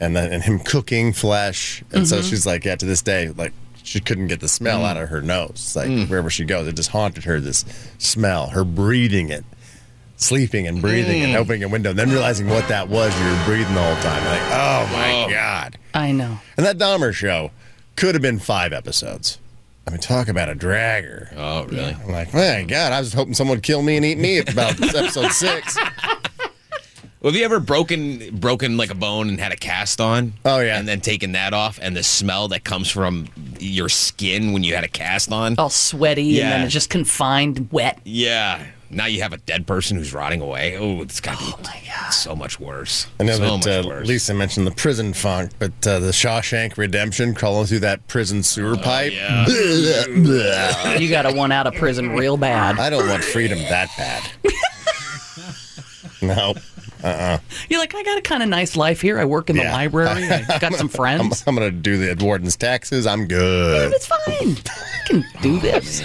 and 0.00 0.16
then 0.16 0.32
and 0.32 0.42
him 0.44 0.58
cooking 0.58 1.12
flesh, 1.12 1.82
and 1.92 2.06
so 2.08 2.20
Mhm. 2.20 2.30
she's 2.30 2.46
like, 2.46 2.64
yeah, 2.64 2.76
to 2.76 2.86
this 2.86 3.02
day, 3.02 3.28
like 3.36 3.52
she 3.82 4.00
couldn't 4.00 4.26
get 4.26 4.40
the 4.40 4.48
smell 4.48 4.84
out 4.84 4.96
of 4.96 5.08
her 5.10 5.22
nose. 5.22 5.72
Like 5.76 6.08
wherever 6.08 6.28
she 6.30 6.44
goes, 6.44 6.66
it 6.66 6.74
just 6.74 6.90
haunted 6.90 7.24
her. 7.24 7.40
This 7.40 7.64
smell, 7.98 8.48
her 8.48 8.64
breathing 8.64 9.28
it, 9.30 9.44
sleeping 10.16 10.66
and 10.66 10.80
breathing 10.80 11.22
and 11.22 11.34
Mm. 11.34 11.38
opening 11.38 11.62
a 11.64 11.68
window, 11.68 11.90
and 11.90 11.98
then 11.98 12.10
realizing 12.10 12.48
what 12.48 12.66
that 12.68 12.88
was. 12.88 13.12
You 13.18 13.26
were 13.26 13.44
breathing 13.44 13.74
the 13.74 13.82
whole 13.82 13.96
time. 14.02 14.24
Like, 14.24 14.42
oh 14.52 14.88
my 14.92 15.32
god! 15.32 15.78
I 15.94 16.12
know. 16.12 16.40
And 16.56 16.64
that 16.66 16.78
Dahmer 16.78 17.12
show 17.14 17.50
could 17.96 18.14
have 18.14 18.22
been 18.22 18.38
five 18.38 18.72
episodes. 18.72 19.38
I 19.86 19.90
mean, 19.92 20.00
talk 20.00 20.28
about 20.28 20.48
a 20.48 20.54
dragger. 20.54 21.32
Oh, 21.36 21.64
really? 21.66 21.92
I'm 22.02 22.08
like, 22.10 22.34
my 22.34 22.64
God, 22.68 22.92
I 22.92 22.98
was 23.00 23.12
hoping 23.12 23.34
someone 23.34 23.56
would 23.58 23.62
kill 23.62 23.82
me 23.82 23.96
and 23.96 24.04
eat 24.04 24.18
me 24.18 24.38
at 24.38 24.52
about 24.52 24.80
episode 24.94 25.30
six. 25.32 25.76
Well, 27.20 27.32
have 27.32 27.36
you 27.36 27.44
ever 27.44 27.58
broken 27.60 28.36
broken 28.36 28.76
like 28.76 28.90
a 28.90 28.94
bone 28.94 29.28
and 29.28 29.40
had 29.40 29.50
a 29.52 29.56
cast 29.56 30.00
on? 30.00 30.34
Oh 30.44 30.60
yeah, 30.60 30.78
and 30.78 30.86
then 30.86 31.00
taken 31.00 31.32
that 31.32 31.54
off, 31.54 31.78
and 31.82 31.96
the 31.96 32.02
smell 32.02 32.48
that 32.48 32.62
comes 32.64 32.88
from 32.90 33.26
your 33.58 33.88
skin 33.88 34.52
when 34.52 34.62
you 34.62 34.74
had 34.74 34.84
a 34.84 34.88
cast 34.88 35.32
on, 35.32 35.54
All 35.58 35.70
sweaty 35.70 36.40
and 36.40 36.52
then 36.52 36.62
it's 36.62 36.72
just 36.72 36.90
confined, 36.90 37.68
wet. 37.72 37.98
yeah. 38.04 38.66
Now 38.88 39.06
you 39.06 39.22
have 39.22 39.32
a 39.32 39.38
dead 39.38 39.66
person 39.66 39.96
who's 39.96 40.14
rotting 40.14 40.40
away. 40.40 40.76
Oh, 40.78 41.02
it's 41.02 41.20
got 41.20 41.38
to 41.38 41.44
be 41.62 41.78
so 42.12 42.36
much 42.36 42.60
worse. 42.60 43.06
I 43.18 43.24
know 43.24 43.36
so 43.36 43.56
much 43.56 43.64
that 43.64 43.84
uh, 43.84 43.88
worse. 43.88 44.06
Lisa 44.06 44.32
mentioned 44.34 44.66
the 44.66 44.70
prison 44.70 45.12
funk, 45.12 45.50
but 45.58 45.72
uh, 45.86 45.98
the 45.98 46.10
Shawshank 46.12 46.76
Redemption 46.78 47.34
crawling 47.34 47.66
through 47.66 47.80
that 47.80 48.06
prison 48.06 48.42
sewer 48.42 48.76
pipe. 48.76 49.12
You 51.00 51.08
got 51.10 51.22
to 51.22 51.32
want 51.34 51.52
out 51.52 51.66
of 51.66 51.74
prison 51.74 52.10
real 52.10 52.36
bad. 52.36 52.78
I 52.78 52.90
don't 52.90 53.08
want 53.08 53.24
freedom 53.24 53.58
that 53.58 53.88
bad. 53.98 54.30
no. 56.22 56.54
Uh-uh. 57.04 57.38
You're 57.68 57.78
like, 57.80 57.94
I 57.94 58.02
got 58.02 58.18
a 58.18 58.22
kind 58.22 58.42
of 58.42 58.48
nice 58.48 58.74
life 58.76 59.00
here. 59.00 59.18
I 59.18 59.24
work 59.26 59.50
in 59.50 59.56
the 59.56 59.62
Yeah. 59.62 59.72
library. 59.72 60.08
I 60.28 60.58
got 60.60 60.74
some 60.74 60.88
friends. 60.88 61.42
I'm, 61.46 61.50
I'm 61.50 61.60
going 61.60 61.70
to 61.70 61.76
do 61.76 62.14
the 62.14 62.24
warden's 62.24 62.56
taxes. 62.56 63.06
I'm 63.06 63.26
good. 63.26 63.92
It's 63.92 64.06
fine. 64.06 64.56
I 64.66 65.06
can 65.06 65.24
do 65.42 65.60
this. 65.60 66.02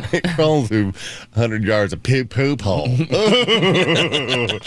Crawling 0.34 0.66
through 0.66 0.84
100 1.34 1.64
yards 1.64 1.92
of 1.92 2.02
poop, 2.02 2.30
poop 2.30 2.60
hole. 2.62 2.88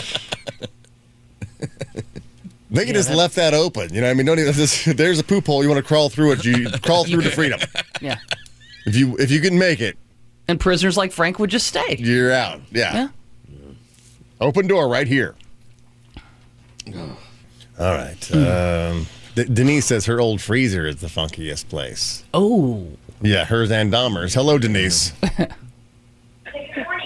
They 2.71 2.85
could 2.85 2.93
just 2.93 3.09
left 3.09 3.35
that 3.35 3.55
open. 3.55 3.91
You 3.93 4.01
know, 4.01 4.09
I 4.11 4.13
mean, 4.13 4.25
don't 4.27 4.37
even. 4.39 4.53
This, 4.59 4.85
there's 4.85 5.17
a 5.19 5.23
poop 5.23 5.47
hole. 5.47 5.63
You 5.63 5.69
want 5.69 5.79
to 5.79 5.87
crawl 5.87 6.09
through 6.09 6.33
it? 6.33 6.45
You 6.45 6.69
crawl 6.83 7.03
through 7.03 7.21
to 7.21 7.31
freedom. 7.31 7.59
Yeah. 7.99 8.17
If 8.85 8.95
you 8.95 9.17
if 9.17 9.31
you 9.31 9.39
can 9.41 9.57
make 9.57 9.79
it, 9.81 9.97
And 10.47 10.59
prisoners 10.59 10.95
like 10.97 11.11
Frank 11.11 11.39
would 11.39 11.49
just 11.49 11.65
stay. 11.67 11.95
you're 11.99 12.31
out. 12.31 12.61
Yeah. 12.71 13.09
Open 14.39 14.67
door 14.67 14.87
right 14.87 15.07
here. 15.07 15.35
All 16.95 17.93
right. 17.93 18.31
Um, 18.35 19.07
D- 19.35 19.45
Denise 19.45 19.85
says 19.87 20.05
her 20.05 20.19
old 20.19 20.39
freezer 20.39 20.85
is 20.85 20.97
the 20.97 21.07
funkiest 21.07 21.69
place. 21.69 22.23
Oh. 22.33 22.87
Yeah, 23.21 23.45
hers 23.45 23.71
and 23.71 23.91
Dahmer's. 23.91 24.33
Hello, 24.33 24.57
Denise. 24.57 25.13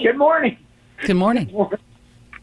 Good 0.02 0.16
morning. 0.16 0.58
Good 1.06 1.14
morning. 1.16 1.46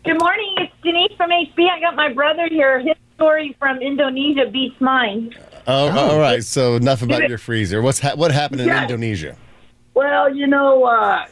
Good 0.03 0.19
morning. 0.19 0.55
It's 0.57 0.73
Denise 0.83 1.11
from 1.15 1.29
HB. 1.29 1.69
I 1.69 1.79
got 1.79 1.95
my 1.95 2.11
brother 2.11 2.47
here. 2.49 2.79
His 2.79 2.95
story 3.15 3.55
from 3.59 3.79
Indonesia 3.81 4.47
beats 4.51 4.79
mine. 4.81 5.33
Oh, 5.67 5.89
all 5.89 6.19
right. 6.19 6.43
So 6.43 6.75
enough 6.75 7.01
about 7.01 7.29
your 7.29 7.37
freezer. 7.37 7.81
What's 7.81 7.99
ha- 7.99 8.15
what 8.15 8.31
happened 8.31 8.61
in 8.61 8.67
Yeah. 8.67 8.81
Indonesia? 8.81 9.37
Well, 9.93 10.33
you 10.35 10.47
know, 10.47 10.83
uh, 10.85 11.25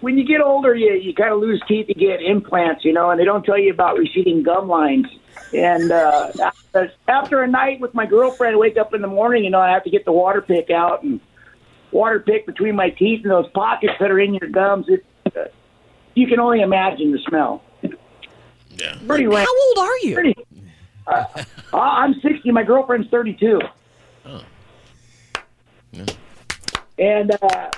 when 0.00 0.16
you 0.18 0.24
get 0.26 0.40
older, 0.40 0.74
you, 0.74 0.92
you 0.94 1.12
kind 1.14 1.32
of 1.32 1.40
lose 1.40 1.62
teeth, 1.68 1.86
you 1.88 1.94
get 1.94 2.22
implants, 2.22 2.84
you 2.84 2.92
know, 2.92 3.10
and 3.10 3.20
they 3.20 3.24
don't 3.24 3.44
tell 3.44 3.58
you 3.58 3.70
about 3.72 3.98
receding 3.98 4.42
gum 4.42 4.68
lines. 4.68 5.06
And 5.52 5.92
uh, 5.92 6.32
after, 6.42 6.92
after 7.06 7.42
a 7.42 7.48
night 7.48 7.80
with 7.80 7.94
my 7.94 8.06
girlfriend, 8.06 8.54
I 8.54 8.58
wake 8.58 8.76
up 8.76 8.94
in 8.94 9.02
the 9.02 9.08
morning, 9.08 9.44
you 9.44 9.50
know, 9.50 9.60
I 9.60 9.70
have 9.70 9.84
to 9.84 9.90
get 9.90 10.04
the 10.04 10.12
water 10.12 10.40
pick 10.40 10.70
out 10.70 11.02
and 11.02 11.20
water 11.96 12.20
pick 12.20 12.46
between 12.46 12.76
my 12.76 12.90
teeth 12.90 13.22
and 13.22 13.30
those 13.32 13.48
pockets 13.54 13.94
that 13.98 14.10
are 14.10 14.20
in 14.20 14.34
your 14.34 14.50
gums. 14.50 14.86
It, 14.88 15.04
uh, 15.34 15.46
you 16.14 16.26
can 16.26 16.38
only 16.38 16.60
imagine 16.60 17.10
the 17.10 17.18
smell. 17.26 17.62
Yeah. 17.82 18.98
Pretty 19.06 19.24
How 19.24 19.30
old 19.30 19.78
are 19.78 19.98
you? 19.98 20.14
Pretty, 20.14 20.34
uh, 21.06 21.24
I'm 21.72 22.14
60. 22.20 22.50
My 22.52 22.62
girlfriend's 22.62 23.08
32. 23.08 23.60
And 26.98 27.30
uh, 27.30 27.70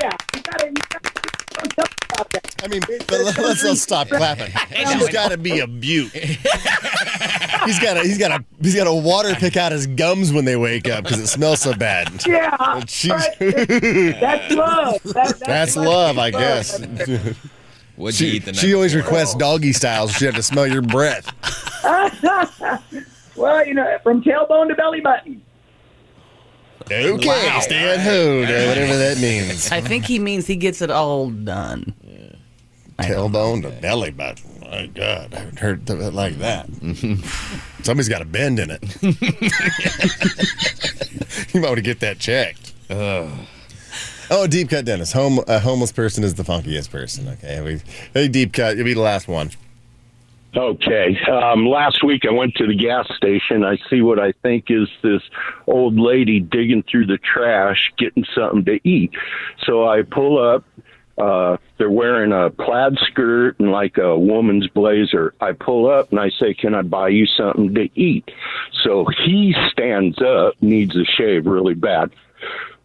yeah, 0.00 0.10
you 0.34 0.42
gotta, 0.42 0.66
you 0.66 0.74
gotta 0.88 1.10
don't 1.54 1.72
tell 1.74 1.84
me 1.84 1.90
about 2.12 2.30
that. 2.30 2.54
I 2.64 2.68
mean, 2.68 2.82
but 2.86 3.10
let- 3.10 3.38
let's, 3.38 3.64
let's 3.64 3.80
stop 3.82 4.08
clapping. 4.10 4.52
She's 4.92 5.08
got 5.10 5.30
to 5.30 5.36
be 5.36 5.60
a 5.60 5.66
beaut. 5.66 6.12
he's 7.66 7.78
got 7.78 7.96
a 7.96 8.00
he's 8.00 8.18
got 8.18 8.30
a 8.40 8.44
he's 8.60 8.74
got 8.74 8.86
a 8.86 8.94
water 8.94 9.34
pick 9.34 9.56
out 9.56 9.72
his 9.72 9.86
gums 9.86 10.32
when 10.32 10.44
they 10.44 10.56
wake 10.56 10.88
up 10.88 11.04
because 11.04 11.18
it 11.20 11.26
smells 11.26 11.60
so 11.60 11.74
bad. 11.74 12.24
Yeah, 12.26 12.82
She's- 12.86 13.36
that's 13.38 14.54
love. 14.54 15.02
That, 15.02 15.14
that's, 15.14 15.38
That's 15.40 15.76
love, 15.76 16.18
I 16.18 16.30
guess. 16.30 16.80
What'd 17.96 18.16
she, 18.18 18.26
you 18.26 18.32
eat 18.34 18.44
the 18.44 18.52
night 18.52 18.56
she 18.60 18.74
always 18.74 18.92
before? 18.92 19.06
requests 19.10 19.34
doggy 19.36 19.72
styles. 19.72 20.12
She 20.12 20.24
had 20.24 20.34
to 20.34 20.42
smell 20.42 20.66
your 20.66 20.82
breath. 20.82 21.30
well, 23.36 23.66
you 23.66 23.74
know, 23.74 23.98
from 24.02 24.22
tailbone 24.22 24.68
to 24.68 24.74
belly 24.74 25.00
button. 25.00 25.40
Okay, 26.90 27.12
Wow. 27.12 27.60
stay 27.60 27.88
at 27.94 28.00
home, 28.00 28.42
or 28.42 28.68
whatever 28.68 28.96
that 28.98 29.18
means. 29.18 29.70
I 29.72 29.80
think 29.80 30.04
he 30.04 30.18
means 30.18 30.46
he 30.46 30.56
gets 30.56 30.82
it 30.82 30.90
all 30.90 31.30
done. 31.30 31.94
Tailbone 32.98 33.62
to 33.62 33.70
belly 33.80 34.10
button. 34.10 34.53
My 34.74 34.86
God, 34.86 35.32
I 35.32 35.38
haven't 35.38 35.60
heard 35.60 35.88
of 35.88 36.00
it 36.00 36.14
like 36.14 36.34
that. 36.38 36.66
Somebody's 37.84 38.08
got 38.08 38.22
a 38.22 38.24
bend 38.24 38.58
in 38.58 38.72
it. 38.72 38.82
you 41.54 41.60
might 41.60 41.68
want 41.68 41.76
to 41.76 41.82
get 41.82 42.00
that 42.00 42.18
checked. 42.18 42.72
Oh, 42.90 43.46
deep 44.48 44.70
cut, 44.70 44.84
Dennis. 44.84 45.12
Home, 45.12 45.38
a 45.46 45.60
homeless 45.60 45.92
person 45.92 46.24
is 46.24 46.34
the 46.34 46.42
funkiest 46.42 46.90
person. 46.90 47.28
Okay, 47.28 47.60
we 47.60 47.82
hey, 48.14 48.26
deep 48.26 48.52
cut. 48.52 48.76
You'll 48.76 48.84
be 48.84 48.94
the 48.94 49.00
last 49.00 49.28
one. 49.28 49.52
Okay. 50.56 51.20
Um, 51.30 51.66
last 51.66 52.02
week 52.02 52.24
I 52.28 52.32
went 52.32 52.56
to 52.56 52.66
the 52.66 52.74
gas 52.74 53.06
station. 53.16 53.62
I 53.62 53.78
see 53.88 54.02
what 54.02 54.18
I 54.18 54.32
think 54.42 54.64
is 54.70 54.88
this 55.02 55.22
old 55.68 55.96
lady 55.96 56.40
digging 56.40 56.82
through 56.82 57.06
the 57.06 57.18
trash, 57.18 57.92
getting 57.96 58.24
something 58.34 58.64
to 58.64 58.80
eat. 58.82 59.12
So 59.64 59.86
I 59.86 60.02
pull 60.02 60.44
up. 60.44 60.64
Uh, 61.16 61.56
they're 61.78 61.90
wearing 61.90 62.32
a 62.32 62.50
plaid 62.50 62.98
skirt 63.06 63.58
and 63.60 63.70
like 63.70 63.98
a 63.98 64.18
woman's 64.18 64.66
blazer. 64.68 65.34
I 65.40 65.52
pull 65.52 65.90
up 65.90 66.10
and 66.10 66.18
I 66.18 66.30
say, 66.40 66.54
Can 66.54 66.74
I 66.74 66.82
buy 66.82 67.08
you 67.08 67.26
something 67.26 67.74
to 67.74 67.88
eat? 67.94 68.30
So 68.82 69.06
he 69.24 69.54
stands 69.70 70.20
up, 70.20 70.54
needs 70.60 70.96
a 70.96 71.04
shave 71.04 71.46
really 71.46 71.74
bad. 71.74 72.10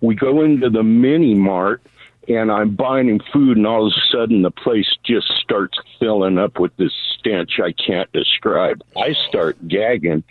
We 0.02 0.16
go 0.16 0.42
into 0.42 0.70
the 0.70 0.84
mini 0.84 1.34
mart 1.34 1.82
and 2.30 2.52
I'm 2.52 2.76
buying 2.76 3.10
him 3.10 3.20
food, 3.34 3.58
and 3.58 3.66
all 3.66 3.88
of 3.88 3.94
a 3.94 4.16
sudden 4.16 4.44
the 4.44 4.52
place 4.52 4.88
just 5.04 5.28
starts 5.42 5.80
filling 6.00 6.38
up 6.38 6.60
with 6.60 6.76
this 6.78 6.94
stench 7.18 7.60
I 7.60 7.72
can't 7.72 8.12
describe. 8.12 8.84
I 8.96 9.14
start 9.28 9.58
gagging, 9.68 10.24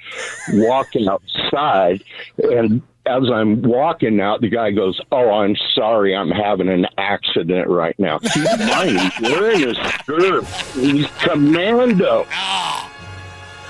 walking 0.52 1.08
outside, 1.08 2.04
and 2.38 2.82
as 3.08 3.30
I'm 3.30 3.62
walking 3.62 4.20
out, 4.20 4.40
the 4.40 4.48
guy 4.48 4.70
goes, 4.70 5.00
"Oh, 5.10 5.30
I'm 5.30 5.56
sorry, 5.74 6.14
I'm 6.14 6.30
having 6.30 6.68
an 6.68 6.86
accident 6.98 7.68
right 7.68 7.98
now." 7.98 8.18
Keep 8.18 8.60
in 8.60 8.66
mind, 8.66 9.00
he's 9.00 9.20
wearing 9.30 9.64
a 9.64 9.74
skirt. 9.74 10.44
He's 10.74 11.06
commando. 11.22 12.26
Ah. 12.30 12.90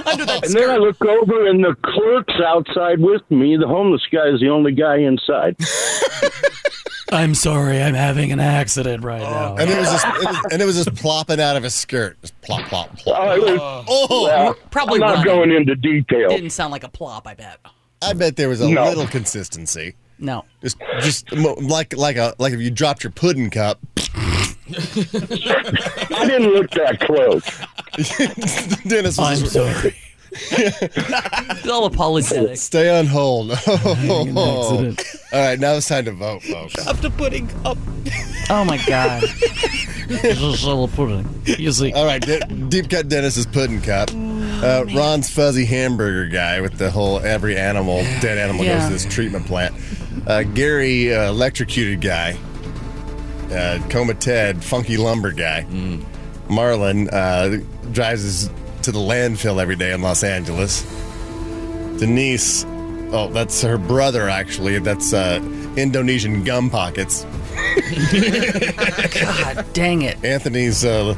and 0.07 0.21
then 0.21 0.71
I 0.71 0.77
look 0.77 1.03
over, 1.05 1.47
and 1.49 1.63
the 1.65 1.75
clerk's 1.83 2.41
outside 2.45 3.01
with 3.01 3.23
me. 3.31 3.57
The 3.57 3.67
homeless 3.67 4.03
guy 4.11 4.29
is 4.29 4.41
the 4.41 4.49
only 4.49 4.73
guy 4.73 4.99
inside. 4.99 5.57
I'm 7.11 7.35
sorry, 7.35 7.81
I'm 7.81 7.95
having 7.95 8.33
an 8.33 8.41
accident 8.41 9.03
right 9.03 9.23
oh, 9.23 9.25
now. 9.25 9.57
And 9.57 9.71
it 9.71 9.79
was 9.79 9.91
just, 9.91 10.07
it 10.07 10.27
was, 10.27 10.53
and 10.53 10.63
it 10.63 10.65
was 10.67 10.85
just 10.85 10.95
plopping 11.03 11.41
out 11.41 11.57
of 11.57 11.63
his 11.63 11.75
skirt, 11.75 12.21
just 12.21 12.39
plop, 12.43 12.67
plop, 12.67 12.97
plop. 12.99 13.19
Oh, 13.19 13.41
was- 13.41 13.85
oh, 13.89 14.25
well, 14.25 14.55
Probably 14.71 14.97
I'm 14.97 15.01
not 15.01 15.11
running. 15.11 15.25
going 15.25 15.53
into 15.53 15.75
detail. 15.75 16.29
Didn't 16.29 16.51
sound 16.51 16.71
like 16.71 16.85
a 16.85 16.89
plop, 16.89 17.27
I 17.27 17.35
bet. 17.35 17.61
I 18.03 18.13
bet 18.13 18.37
there 18.37 18.49
was 18.49 18.61
a 18.61 18.69
No. 18.69 18.85
little 18.89 19.07
consistency. 19.07 19.95
No. 20.19 20.45
Just, 20.63 20.79
just 21.01 21.31
like, 21.33 21.97
like 21.97 22.17
a, 22.17 22.35
like 22.39 22.53
if 22.53 22.61
you 22.61 22.71
dropped 22.71 23.05
your 23.05 23.13
pudding 23.13 23.51
cup. 23.51 23.79
I 24.71 26.25
didn't 26.27 26.51
look 26.53 26.71
that 26.73 26.99
close. 27.01 27.45
Dennis 28.89 29.17
was 29.19 29.43
I'm 29.43 29.49
sorry. 29.49 29.95
It's 30.31 31.67
all 31.69 31.87
apologetic. 31.87 32.59
Stay 32.59 32.91
on 32.99 33.07
hold. 33.07 33.51
accident. 33.53 35.03
All 35.33 35.41
right, 35.41 35.59
now 35.59 35.73
it's 35.75 35.89
time 35.89 36.05
to 36.05 36.13
vote, 36.13 36.43
folks. 36.43 36.87
Up 36.87 36.99
the 36.99 37.09
pudding 37.11 37.49
up. 37.65 37.79
Oh 38.51 38.63
my 38.65 38.77
god. 38.87 39.23
this 39.23 40.39
is 40.41 40.65
a 40.67 40.87
pudding. 40.95 41.27
You 41.47 41.73
see. 41.73 41.93
All 41.95 42.05
right, 42.05 42.21
De- 42.21 42.45
deep 42.69 42.91
cut 42.91 43.09
Dennis's 43.09 43.47
pudding 43.47 43.81
cup. 43.81 44.11
Uh, 44.63 44.85
Ron's 44.95 45.31
fuzzy 45.31 45.65
hamburger 45.65 46.27
guy 46.27 46.61
with 46.61 46.79
the 46.79 46.91
whole 46.91 47.21
every 47.21 47.57
animal, 47.57 47.99
dead 48.21 48.39
animal 48.39 48.65
goes 48.65 48.85
to 48.87 48.91
this 48.93 49.05
treatment 49.05 49.47
plant. 49.47 49.75
Uh, 50.27 50.43
Gary, 50.43 51.15
uh, 51.15 51.29
electrocuted 51.31 52.01
guy. 52.01 52.37
Uh, 53.53 53.79
Coma 53.89 54.15
Ted, 54.15 54.63
funky 54.63 54.97
lumber 54.97 55.33
guy. 55.33 55.65
Marlon 56.49 57.09
uh, 57.13 57.65
drives 57.93 58.25
us 58.49 58.51
to 58.83 58.93
the 58.93 58.99
landfill 58.99 59.61
every 59.61 59.77
day 59.77 59.93
in 59.93 60.03
Los 60.03 60.23
Angeles. 60.25 60.83
Denise, 61.99 62.65
oh, 63.13 63.31
that's 63.33 63.63
her 63.63 63.79
brother 63.79 64.29
actually. 64.29 64.79
That's 64.81 65.13
uh, 65.13 65.41
Indonesian 65.77 66.43
gum 66.45 66.69
pockets. 66.69 67.25
God 68.13 69.67
dang 69.73 70.03
it. 70.03 70.23
Anthony's 70.25 70.85
uh, 70.85 71.17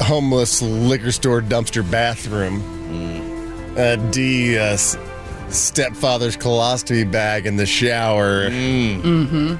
homeless 0.00 0.62
liquor 0.62 1.12
store 1.12 1.40
dumpster 1.40 1.88
bathroom. 1.88 2.62
Uh, 3.76 3.96
D, 4.10 4.58
uh, 4.58 4.76
stepfather's 5.50 6.36
colostomy 6.36 7.10
bag 7.10 7.46
in 7.46 7.56
the 7.56 7.66
shower. 7.66 8.48
Mm-hmm. 8.50 9.56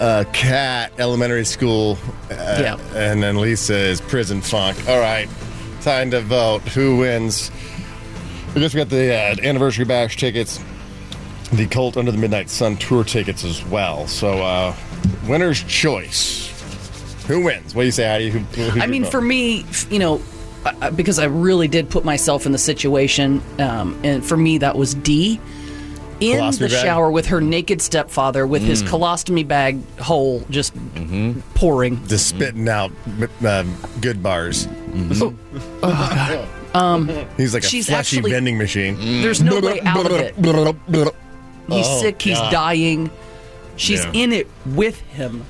Uh, 0.00 0.24
Cat, 0.32 0.92
elementary 0.98 1.44
school. 1.44 1.96
Uh, 2.30 2.58
Yeah. 2.60 2.76
And 2.94 3.22
then 3.22 3.40
Lisa 3.40 3.76
is 3.76 4.00
prison 4.00 4.40
funk. 4.40 4.88
All 4.88 4.98
right, 4.98 5.28
time 5.82 6.10
to 6.10 6.20
vote. 6.20 6.62
Who 6.62 6.96
wins? 6.98 7.50
I 8.56 8.58
guess 8.60 8.74
we 8.74 8.78
got 8.78 8.88
the 8.88 9.14
uh, 9.14 9.36
anniversary 9.46 9.84
bash 9.84 10.16
tickets, 10.16 10.60
the 11.52 11.66
Cult 11.66 11.96
Under 11.96 12.10
the 12.12 12.18
Midnight 12.18 12.50
Sun 12.50 12.76
tour 12.78 13.04
tickets 13.04 13.44
as 13.44 13.64
well. 13.64 14.06
So, 14.08 14.38
uh, 14.42 14.74
winner's 15.28 15.62
choice. 15.64 16.43
Who 17.26 17.42
wins? 17.44 17.74
What 17.74 17.82
do 17.82 17.86
you 17.86 17.92
say, 17.92 18.06
Heidi? 18.06 18.30
Who, 18.30 18.80
I 18.80 18.86
mean, 18.86 19.02
vote? 19.04 19.12
for 19.12 19.20
me, 19.20 19.64
you 19.90 19.98
know, 19.98 20.20
because 20.94 21.18
I 21.18 21.24
really 21.24 21.68
did 21.68 21.88
put 21.90 22.04
myself 22.04 22.46
in 22.46 22.52
the 22.52 22.58
situation, 22.58 23.42
um, 23.58 23.98
and 24.04 24.24
for 24.24 24.36
me, 24.36 24.58
that 24.58 24.76
was 24.76 24.94
D. 24.94 25.40
In 26.20 26.38
Colostomy 26.38 26.58
the 26.60 26.68
bag? 26.68 26.84
shower 26.84 27.10
with 27.10 27.26
her 27.26 27.40
naked 27.40 27.82
stepfather 27.82 28.46
with 28.46 28.62
his 28.62 28.82
Mm. 28.84 28.88
colostomy 28.88 29.46
bag 29.48 29.98
hole 29.98 30.44
just 30.48 30.72
pouring. 31.54 32.06
Just 32.06 32.28
spitting 32.28 32.68
out 32.68 32.92
uh, 33.44 33.64
good 34.00 34.22
bars. 34.22 34.68
Oh, 35.20 35.34
God. 35.82 36.48
Um, 36.72 37.08
He's 37.36 37.52
like 37.52 37.64
a 37.64 37.66
she's 37.66 37.86
fleshy 37.88 38.18
actually- 38.18 38.30
vending 38.30 38.56
machine. 38.58 38.96
There's 39.22 39.42
no 39.42 39.58
way 39.60 39.80
out 39.82 40.06
of 40.06 40.12
it. 40.12 40.34
He's 40.36 41.86
Oh, 41.86 42.00
sick. 42.00 42.22
He's 42.22 42.38
God. 42.38 42.52
dying. 42.52 43.10
She's 43.76 44.04
Yeah. 44.04 44.10
in 44.12 44.32
it 44.32 44.48
with 44.66 45.00
him. 45.00 45.44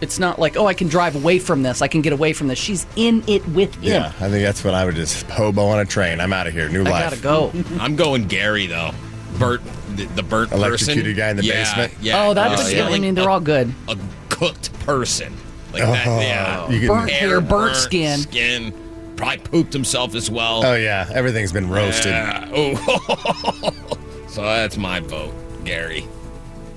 It's 0.00 0.18
not 0.18 0.38
like, 0.38 0.56
oh, 0.56 0.66
I 0.66 0.74
can 0.74 0.88
drive 0.88 1.14
away 1.14 1.38
from 1.38 1.62
this. 1.62 1.82
I 1.82 1.88
can 1.88 2.00
get 2.00 2.12
away 2.12 2.32
from 2.32 2.48
this. 2.48 2.58
She's 2.58 2.86
in 2.96 3.22
it 3.26 3.46
with 3.48 3.74
him. 3.76 3.82
Yeah, 3.84 4.06
I 4.20 4.30
think 4.30 4.42
that's 4.42 4.64
what 4.64 4.72
I 4.74 4.84
would 4.86 4.94
just 4.94 5.28
hobo 5.28 5.66
on 5.66 5.80
a 5.80 5.84
train. 5.84 6.20
I'm 6.20 6.32
out 6.32 6.46
of 6.46 6.52
here. 6.54 6.68
New 6.70 6.84
life. 6.84 6.94
I 6.94 7.08
life. 7.10 7.22
gotta 7.22 7.52
go. 7.52 7.64
I'm 7.80 7.96
going 7.96 8.26
Gary 8.26 8.66
though. 8.66 8.92
Bert, 9.38 9.60
the, 9.96 10.06
the 10.06 10.22
Bert 10.22 10.52
Electrocuted 10.52 11.04
person. 11.04 11.16
guy 11.16 11.30
in 11.30 11.36
the 11.36 11.44
yeah, 11.44 11.54
basement? 11.54 11.92
Yeah. 12.00 12.24
oh, 12.28 12.34
that's 12.34 12.62
uh, 12.62 12.66
a 12.66 12.76
yeah, 12.76 12.86
I 12.88 12.98
mean, 12.98 13.14
they're 13.14 13.28
a, 13.28 13.32
all 13.32 13.40
good. 13.40 13.72
a 13.88 13.96
cooked 14.28 14.72
person. 14.80 15.34
Like 15.72 15.82
Oh, 15.82 15.92
that. 15.92 16.06
Yeah. 16.22 16.68
you 16.70 16.78
can- 16.80 16.88
Burnt 16.88 17.10
hair, 17.10 17.40
burnt 17.40 17.76
skin. 17.76 18.18
Skin. 18.20 18.74
Probably 19.16 19.38
pooped 19.38 19.72
himself 19.72 20.14
as 20.14 20.30
well. 20.30 20.64
Oh 20.64 20.74
yeah, 20.74 21.06
everything's 21.12 21.52
been 21.52 21.68
roasted. 21.68 22.12
Yeah. 22.12 22.48
Oh. 22.52 23.70
so 24.28 24.42
that's 24.42 24.76
my 24.78 25.00
vote, 25.00 25.34
Gary. 25.64 26.06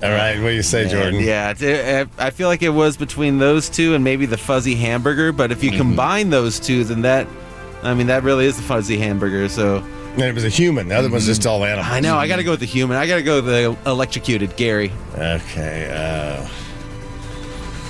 All 0.04 0.10
right, 0.10 0.36
what 0.40 0.50
do 0.50 0.54
you 0.54 0.62
say, 0.62 0.86
Jordan? 0.88 1.20
Yeah, 1.20 1.54
it, 1.58 2.08
I 2.18 2.30
feel 2.30 2.48
like 2.48 2.62
it 2.62 2.68
was 2.68 2.96
between 2.96 3.38
those 3.38 3.70
two 3.70 3.94
and 3.94 4.04
maybe 4.04 4.26
the 4.26 4.36
fuzzy 4.36 4.74
hamburger. 4.74 5.32
But 5.32 5.50
if 5.50 5.64
you 5.64 5.70
Mm-hmm. 5.70 5.78
combine 5.78 6.30
those 6.30 6.60
two, 6.60 6.84
then 6.84 7.02
that, 7.02 7.26
I 7.82 7.94
mean, 7.94 8.08
that 8.08 8.22
really 8.22 8.44
is 8.46 8.56
the 8.56 8.62
fuzzy 8.62 8.98
hamburger. 8.98 9.48
So 9.48 9.78
And 10.12 10.22
it 10.22 10.34
was 10.34 10.44
a 10.44 10.48
human. 10.50 10.88
The 10.88 10.94
other 10.96 11.10
one's 11.10 11.24
just 11.26 11.46
all 11.46 11.64
animals. 11.64 11.86
I 11.90 12.00
know 12.00 12.16
I 12.16 12.28
got 12.28 12.36
to 12.36 12.44
go 12.44 12.50
with 12.50 12.60
the 12.60 12.66
human. 12.66 12.96
I 12.98 13.06
got 13.06 13.16
to 13.16 13.22
go 13.22 13.36
with 13.36 13.46
the 13.46 13.76
electrocuted 13.90 14.56
Gary. 14.56 14.92
Okay. 15.16 15.90
Uh, 15.90 16.46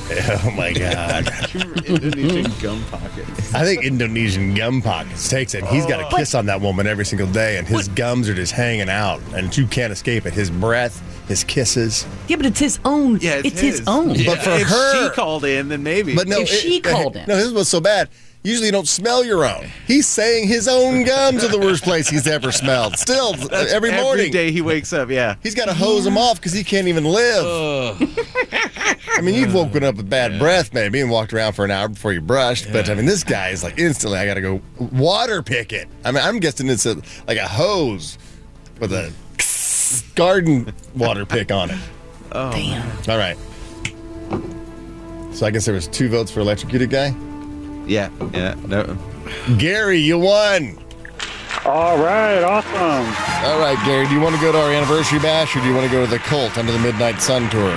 oh 0.11 0.53
my 0.55 0.71
God. 0.73 1.27
Indonesian 1.87 2.53
gum 2.61 2.85
pockets. 2.91 3.55
I 3.55 3.65
think 3.65 3.85
Indonesian 3.85 4.53
gum 4.53 4.83
pockets 4.83 5.31
takes 5.31 5.55
it. 5.55 5.65
He's 5.65 5.87
got 5.87 6.01
a 6.01 6.17
kiss 6.17 6.35
on 6.35 6.45
that 6.47 6.61
woman 6.61 6.87
every 6.87 7.07
single 7.07 7.27
day, 7.29 7.57
and 7.57 7.67
his 7.67 7.89
gums 7.89 8.29
are 8.29 8.35
just 8.35 8.53
hanging 8.53 8.91
out, 8.91 9.23
and 9.35 9.57
you 9.57 9.67
can't 9.67 9.93
escape 9.93 10.27
it. 10.27 10.35
His 10.35 10.51
breath, 10.51 11.03
his 11.27 11.43
kisses. 11.43 12.07
Yeah, 12.29 12.37
but 12.37 12.45
it's 12.45 12.61
his 12.61 12.79
own. 12.85 13.19
Yeah, 13.21 13.41
it's, 13.43 13.59
his, 13.59 13.83
own. 13.87 14.09
But 14.09 14.41
for 14.41 14.51
if 14.51 14.67
her, 14.69 15.09
she 15.09 15.15
called 15.15 15.45
in, 15.47 15.69
then 15.69 15.83
maybe. 15.83 16.15
but 16.15 16.29
no, 16.29 16.41
If 16.41 16.49
she 16.51 16.81
called 16.81 17.17
in. 17.17 17.27
No, 17.27 17.37
this 17.37 17.51
was 17.53 17.71
so 17.71 17.81
bad. 17.81 18.11
Usually, 18.45 18.67
you 18.67 18.73
don't 18.73 18.87
smell 18.87 19.25
your 19.25 19.47
own. 19.47 19.71
He's 19.87 20.07
saying 20.07 20.49
his 20.49 20.69
own 20.69 21.05
gums 21.05 21.43
are 21.43 21.49
the 21.49 21.59
worst 21.59 21.83
place 21.83 22.09
he's 22.09 22.27
ever 22.27 22.53
smelled. 22.53 22.99
Still, 22.99 23.33
That's 23.49 23.73
every 23.73 23.91
morning, 23.91 24.27
every 24.27 24.31
day 24.31 24.53
he 24.53 24.61
wakes 24.61 24.93
up. 24.93 25.09
Yeah. 25.09 25.37
he's 25.43 25.55
got 25.55 25.65
to 25.65 25.73
hose 25.75 26.05
them 26.05 26.19
off 26.19 26.37
because 26.37 26.53
he 26.53 26.63
can't 26.63 26.87
even 26.87 27.05
live. 27.05 27.97
I 29.17 29.21
mean, 29.23 29.35
you've 29.35 29.55
woken 29.55 29.83
up 29.83 29.95
with 29.95 30.11
bad 30.11 30.39
breath 30.39 30.75
maybe 30.75 31.01
and 31.01 31.11
walked 31.11 31.33
around 31.33 31.55
for 31.55 31.65
an 31.65 31.71
hour 31.71 31.89
before 31.89 32.13
you 32.13 32.21
brushed, 32.21 32.71
but 32.71 32.91
I 32.91 32.95
mean, 32.95 33.07
this 33.07 33.25
guy 33.25 33.49
is 33.49 33.65
like 33.65 33.79
instantly, 33.79 34.19
I 34.19 34.27
got 34.27 34.35
to 34.35 34.43
go 34.43 34.61
water 34.79 35.43
pick 35.43 35.73
it. 35.73 35.89
I 36.05 36.13
mean, 36.13 36.23
I'm 36.23 36.39
guessing 36.39 36.69
it's 36.69 36.85
a, 36.85 36.97
like 37.27 37.39
a 37.39 37.49
hose 37.49 38.19
with 38.79 38.93
a 38.93 39.11
garden 40.15 40.71
water 40.95 41.25
pick 41.25 41.51
on 41.51 41.71
it. 41.71 41.79
Oh, 42.33 42.53
Damn. 42.53 43.11
All 43.11 43.17
right. 43.17 43.39
So 45.35 45.47
I 45.47 45.51
guess 45.51 45.65
there 45.65 45.75
was 45.75 45.89
two 45.89 46.11
votes 46.11 46.31
for 46.31 46.41
electrocuted 46.41 46.91
guy. 46.91 47.15
Yeah. 47.87 48.11
Yeah. 48.33 48.55
No. 48.67 48.97
Gary, 49.59 49.99
you 49.99 50.19
won. 50.19 50.79
All 51.65 51.97
right, 51.97 52.43
awesome. 52.43 53.47
All 53.51 53.59
right, 53.59 53.79
Gary, 53.87 54.07
do 54.07 54.13
you 54.15 54.21
want 54.21 54.35
to 54.35 54.41
go 54.41 54.53
to 54.53 54.59
our 54.61 54.71
anniversary 54.71 55.19
bash 55.19 55.57
or 55.57 55.61
do 55.61 55.67
you 55.69 55.75
want 55.75 55.87
to 55.87 55.93
go 55.93 56.05
to 56.05 56.11
the 56.11 56.19
Cult 56.19 56.59
under 56.59 56.71
the 56.73 56.79
Midnight 56.79 57.23
Sun 57.23 57.49
tour? 57.49 57.73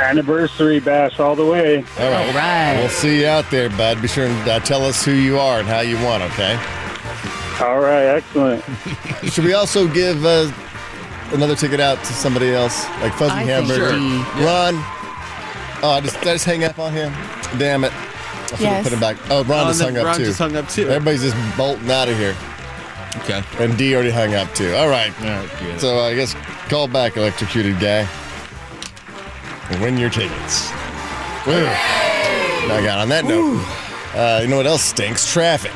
Anniversary 0.00 0.80
bash 0.80 1.20
all 1.20 1.36
the 1.36 1.44
way. 1.44 1.76
All 1.98 2.10
right. 2.10 2.26
All 2.28 2.34
right. 2.34 2.76
We'll 2.80 2.88
see 2.88 3.20
you 3.20 3.26
out 3.26 3.50
there, 3.50 3.68
bud. 3.70 4.00
Be 4.00 4.08
sure 4.08 4.26
and 4.26 4.48
uh, 4.48 4.60
tell 4.60 4.82
us 4.84 5.04
who 5.04 5.12
you 5.12 5.38
are 5.38 5.58
and 5.60 5.68
how 5.68 5.80
you 5.80 5.96
won, 6.02 6.22
okay? 6.22 6.54
All 7.60 7.80
right, 7.80 8.06
excellent. 8.06 8.64
Should 9.30 9.44
we 9.44 9.52
also 9.52 9.86
give 9.86 10.24
uh, 10.24 10.50
another 11.32 11.54
ticket 11.54 11.80
out 11.80 11.98
to 11.98 12.12
somebody 12.14 12.50
else, 12.50 12.88
like 13.02 13.12
Fuzzy 13.12 13.32
I 13.34 13.44
think 13.44 13.68
Hamburger? 13.68 13.92
we- 13.92 14.44
Ron. 14.46 14.74
Oh, 15.82 15.90
I 15.96 16.00
just, 16.00 16.18
did 16.20 16.28
I 16.28 16.32
just 16.32 16.46
hang 16.46 16.64
up 16.64 16.78
on 16.78 16.92
him? 16.92 17.12
Damn 17.58 17.84
it. 17.84 17.92
I 18.52 18.56
Yes. 18.62 18.82
put 18.84 18.92
him 18.92 19.00
back. 19.00 19.16
Oh, 19.30 19.44
Ron 19.44 19.66
Oh, 19.66 19.68
just 19.68 19.80
hung 19.82 19.94
then 19.94 20.00
up 20.02 20.06
Ron 20.08 20.16
too. 20.18 20.24
just 20.24 20.38
hung 20.38 20.56
up 20.56 20.68
too. 20.68 20.88
Everybody's 20.88 21.22
just 21.22 21.36
bolting 21.56 21.90
out 21.90 22.08
of 22.08 22.16
here. 22.16 22.34
Okay. 23.18 23.42
And 23.58 23.76
D 23.76 23.94
already 23.94 24.10
hung 24.10 24.34
up 24.34 24.52
too. 24.54 24.74
All 24.74 24.88
right. 24.88 25.12
So 25.78 26.00
I 26.00 26.14
guess 26.14 26.34
call 26.68 26.86
back 26.88 27.16
electrocuted 27.16 27.78
guy 27.80 28.06
and 29.70 29.80
win 29.82 29.98
your 29.98 30.10
tickets. 30.10 30.70
Woo. 31.46 31.64
Now, 31.64 32.80
God, 32.82 32.98
on 33.00 33.08
that 33.08 33.24
note, 33.24 33.64
uh, 34.14 34.40
you 34.42 34.48
know 34.48 34.56
what 34.58 34.66
else 34.66 34.82
stinks? 34.82 35.30
Traffic. 35.32 35.72